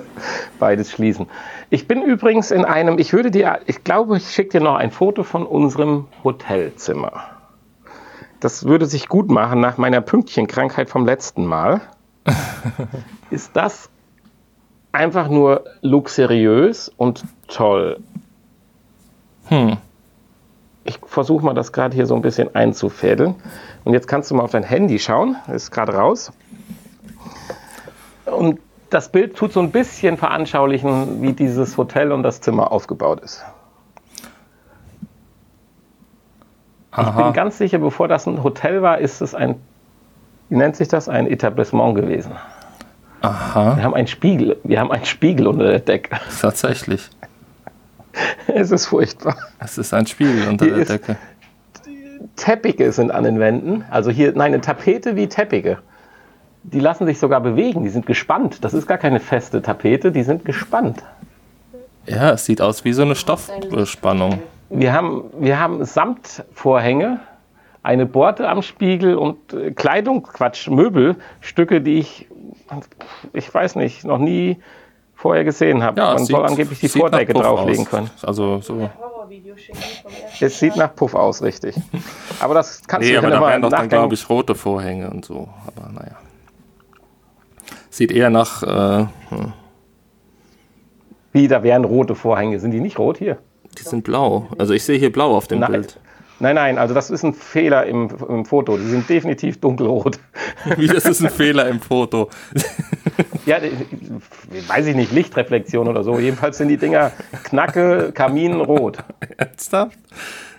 beides 0.57 0.91
schließen. 0.91 1.27
Ich 1.69 1.87
bin 1.87 2.01
übrigens 2.01 2.51
in 2.51 2.65
einem, 2.65 2.97
ich 2.97 3.13
würde 3.13 3.31
dir, 3.31 3.59
ich 3.65 3.83
glaube, 3.83 4.17
ich 4.17 4.31
schicke 4.31 4.59
dir 4.59 4.63
noch 4.63 4.75
ein 4.75 4.91
Foto 4.91 5.23
von 5.23 5.45
unserem 5.45 6.07
Hotelzimmer. 6.23 7.25
Das 8.39 8.63
würde 8.65 8.85
sich 8.85 9.07
gut 9.07 9.29
machen 9.29 9.59
nach 9.59 9.77
meiner 9.77 10.01
Pünktchenkrankheit 10.01 10.89
vom 10.89 11.05
letzten 11.05 11.45
Mal. 11.45 11.81
Ist 13.29 13.55
das 13.55 13.89
einfach 14.91 15.29
nur 15.29 15.65
luxuriös 15.81 16.89
und 16.97 17.23
toll. 17.47 17.99
Hm. 19.47 19.77
Ich 20.85 20.99
versuche 21.05 21.45
mal 21.45 21.53
das 21.53 21.71
gerade 21.71 21.93
hier 21.93 22.05
so 22.05 22.15
ein 22.15 22.21
bisschen 22.21 22.55
einzufädeln. 22.55 23.35
Und 23.83 23.93
jetzt 23.93 24.07
kannst 24.07 24.31
du 24.31 24.35
mal 24.35 24.43
auf 24.43 24.51
dein 24.51 24.63
Handy 24.63 24.97
schauen. 24.97 25.35
Ist 25.53 25.69
gerade 25.71 25.93
raus. 25.93 26.31
Und 28.31 28.59
das 28.89 29.11
Bild 29.11 29.35
tut 29.35 29.53
so 29.53 29.59
ein 29.59 29.71
bisschen 29.71 30.17
veranschaulichen, 30.17 31.21
wie 31.21 31.33
dieses 31.33 31.77
Hotel 31.77 32.11
und 32.11 32.23
das 32.23 32.41
Zimmer 32.41 32.71
aufgebaut 32.71 33.21
ist. 33.21 33.43
Aha. 36.91 37.09
Ich 37.09 37.23
bin 37.23 37.33
ganz 37.33 37.57
sicher, 37.57 37.77
bevor 37.77 38.07
das 38.07 38.25
ein 38.25 38.43
Hotel 38.43 38.81
war, 38.81 38.97
ist 38.97 39.21
es 39.21 39.35
ein, 39.35 39.55
wie 40.49 40.57
nennt 40.57 40.75
sich 40.75 40.87
das, 40.87 41.07
ein 41.07 41.27
Etablissement 41.27 41.95
gewesen. 41.95 42.31
Aha. 43.21 43.75
Wir 43.75 43.83
haben 43.83 43.93
einen 43.93 44.07
Spiegel, 44.07 44.57
wir 44.63 44.79
haben 44.79 44.91
einen 44.91 45.05
Spiegel 45.05 45.47
unter 45.47 45.65
der 45.65 45.79
Decke. 45.79 46.17
Tatsächlich. 46.41 47.09
es 48.47 48.71
ist 48.71 48.87
furchtbar. 48.87 49.35
Es 49.59 49.77
ist 49.77 49.93
ein 49.93 50.07
Spiegel 50.07 50.47
unter 50.47 50.65
Hier 50.65 50.75
der 50.75 50.85
Decke. 50.85 51.17
Teppiche 52.35 52.91
sind 52.91 53.11
an 53.11 53.23
den 53.23 53.39
Wänden. 53.39 53.85
Also 53.91 54.09
hier, 54.09 54.31
nein, 54.31 54.53
eine 54.53 54.61
Tapete 54.61 55.15
wie 55.15 55.27
Teppiche. 55.27 55.79
Die 56.63 56.79
lassen 56.79 57.05
sich 57.05 57.19
sogar 57.19 57.41
bewegen, 57.41 57.83
die 57.83 57.89
sind 57.89 58.05
gespannt. 58.05 58.63
Das 58.63 58.73
ist 58.73 58.85
gar 58.87 58.97
keine 58.97 59.19
feste 59.19 59.61
Tapete, 59.61 60.11
die 60.11 60.23
sind 60.23 60.45
gespannt. 60.45 61.03
Ja, 62.05 62.31
es 62.31 62.45
sieht 62.45 62.61
aus 62.61 62.83
wie 62.83 62.93
so 62.93 63.03
eine 63.03 63.15
Stoffbespannung. 63.15 64.39
Wir 64.69 64.93
haben, 64.93 65.25
wir 65.39 65.59
haben 65.59 65.83
Samtvorhänge, 65.85 67.19
eine 67.81 68.05
Borte 68.05 68.49
am 68.49 68.61
Spiegel 68.61 69.15
und 69.15 69.53
äh, 69.53 69.71
Kleidung, 69.71 70.23
Quatsch, 70.23 70.67
Möbelstücke, 70.69 71.81
die 71.81 71.99
ich, 71.99 72.27
ich 73.33 73.51
weiß 73.53 73.75
nicht, 73.75 74.05
noch 74.05 74.17
nie 74.17 74.59
vorher 75.15 75.43
gesehen 75.43 75.83
habe. 75.83 75.99
Ja, 75.99 76.13
Man 76.13 76.19
sieht, 76.19 76.35
soll 76.35 76.45
angeblich 76.45 76.79
die 76.79 76.89
Vordecke 76.89 77.33
drauflegen 77.33 77.85
aus. 77.85 77.89
können. 77.89 78.09
Also 78.21 78.61
so. 78.61 78.89
Es 80.39 80.59
sieht 80.59 80.75
nach 80.75 80.95
Puff 80.95 81.13
aus, 81.13 81.41
richtig. 81.41 81.75
Aber 82.39 82.53
das 82.53 82.81
kannst 82.87 83.07
nee, 83.07 83.13
du 83.13 83.19
aber 83.19 83.29
da 83.29 83.41
wären 83.41 83.61
doch 83.61 83.69
dann, 83.69 83.89
glaube 83.89 84.13
ich, 84.13 84.29
rote 84.29 84.55
Vorhänge 84.55 85.09
und 85.09 85.25
so. 85.25 85.49
Aber 85.67 85.89
naja. 85.91 86.15
Sieht 87.99 88.13
eher 88.13 88.29
nach. 88.29 88.63
Äh, 88.63 89.07
hm. 89.27 89.53
Wie, 91.33 91.49
da 91.49 91.63
wären 91.63 91.83
rote 91.83 92.15
Vorhänge. 92.15 92.57
Sind 92.61 92.71
die 92.71 92.79
nicht 92.79 92.97
rot 92.97 93.17
hier? 93.17 93.39
Die 93.77 93.83
sind 93.83 94.05
blau. 94.05 94.47
Also 94.57 94.73
ich 94.73 94.85
sehe 94.85 94.97
hier 94.97 95.11
blau 95.11 95.35
auf 95.35 95.49
dem 95.49 95.59
nein, 95.59 95.73
Bild. 95.73 95.99
Nein, 96.39 96.55
nein, 96.55 96.77
also 96.77 96.93
das 96.93 97.09
ist 97.09 97.23
ein 97.23 97.33
Fehler 97.33 97.85
im, 97.87 98.07
im 98.29 98.45
Foto. 98.45 98.77
Die 98.77 98.85
sind 98.85 99.09
definitiv 99.09 99.59
dunkelrot. 99.59 100.17
Wie, 100.77 100.87
das 100.87 101.03
ist 101.03 101.21
ein 101.21 101.29
Fehler 101.29 101.67
im 101.67 101.81
Foto? 101.81 102.29
ja, 103.45 103.57
weiß 104.67 104.87
ich 104.87 104.95
nicht, 104.95 105.11
Lichtreflexion 105.11 105.89
oder 105.89 106.05
so. 106.05 106.19
Jedenfalls 106.19 106.57
sind 106.57 106.69
die 106.69 106.77
Dinger 106.77 107.11
Knacke, 107.43 108.13
Kaminrot. 108.13 108.99
Ernsthaft? 109.37 109.99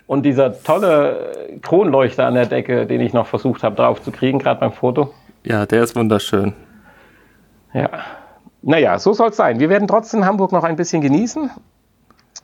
Und 0.05 0.27
dieser 0.27 0.61
tolle 0.61 1.57
Kronleuchter 1.63 2.27
an 2.27 2.35
der 2.35 2.45
Decke, 2.45 2.85
den 2.85 3.01
ich 3.01 3.13
noch 3.13 3.25
versucht 3.25 3.63
habe 3.63 3.75
drauf 3.77 3.99
zu 3.99 4.11
kriegen, 4.11 4.37
gerade 4.37 4.59
beim 4.59 4.73
Foto. 4.73 5.11
Ja, 5.43 5.65
der 5.65 5.81
ist 5.81 5.95
wunderschön. 5.95 6.53
Ja. 7.73 7.89
Naja, 8.61 8.99
so 8.99 9.13
soll 9.13 9.29
es 9.29 9.37
sein. 9.37 9.59
Wir 9.59 9.69
werden 9.69 9.87
trotzdem 9.87 10.25
Hamburg 10.25 10.51
noch 10.51 10.63
ein 10.63 10.75
bisschen 10.75 11.01
genießen. 11.01 11.49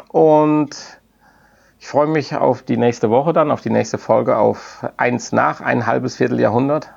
Und 0.10 1.00
ich 1.80 1.88
freue 1.88 2.08
mich 2.08 2.36
auf 2.36 2.64
die 2.64 2.78
nächste 2.78 3.10
Woche 3.10 3.34
dann, 3.34 3.52
auf 3.52 3.62
die 3.62 3.70
nächste 3.70 3.98
Folge, 3.98 4.38
auf 4.38 4.86
eins 4.98 5.32
nach, 5.32 5.62
ein 5.62 5.86
halbes 5.86 6.16
Vierteljahrhundert. 6.18 6.90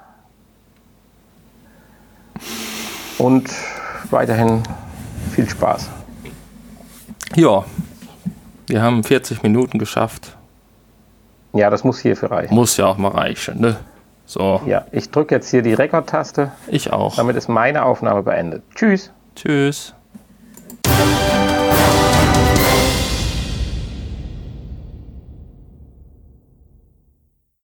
Und 3.19 3.51
weiterhin 4.11 4.63
viel 5.33 5.49
Spaß. 5.49 5.91
Ja, 7.37 7.65
wir 8.67 8.83
haben 8.83 9.05
40 9.05 9.43
Minuten 9.43 9.79
geschafft. 9.79 10.37
Ja, 11.53 11.69
das 11.69 11.85
muss 11.85 11.99
hierfür 11.99 12.31
reichen. 12.31 12.55
Muss 12.55 12.77
ja 12.77 12.87
auch 12.87 12.97
mal 12.97 13.11
reichen, 13.11 13.61
ne? 13.61 13.77
So. 14.31 14.61
Ja, 14.65 14.87
ich 14.93 15.11
drücke 15.11 15.35
jetzt 15.35 15.51
hier 15.51 15.63
die 15.63 15.75
Rekordtaste. 15.75 16.53
Ich 16.69 16.93
auch. 16.93 17.17
Damit 17.17 17.35
ist 17.35 17.49
meine 17.49 17.85
Aufnahme 17.85 18.23
beendet. 18.23 18.63
Tschüss. 18.77 19.11
Tschüss. 19.35 19.93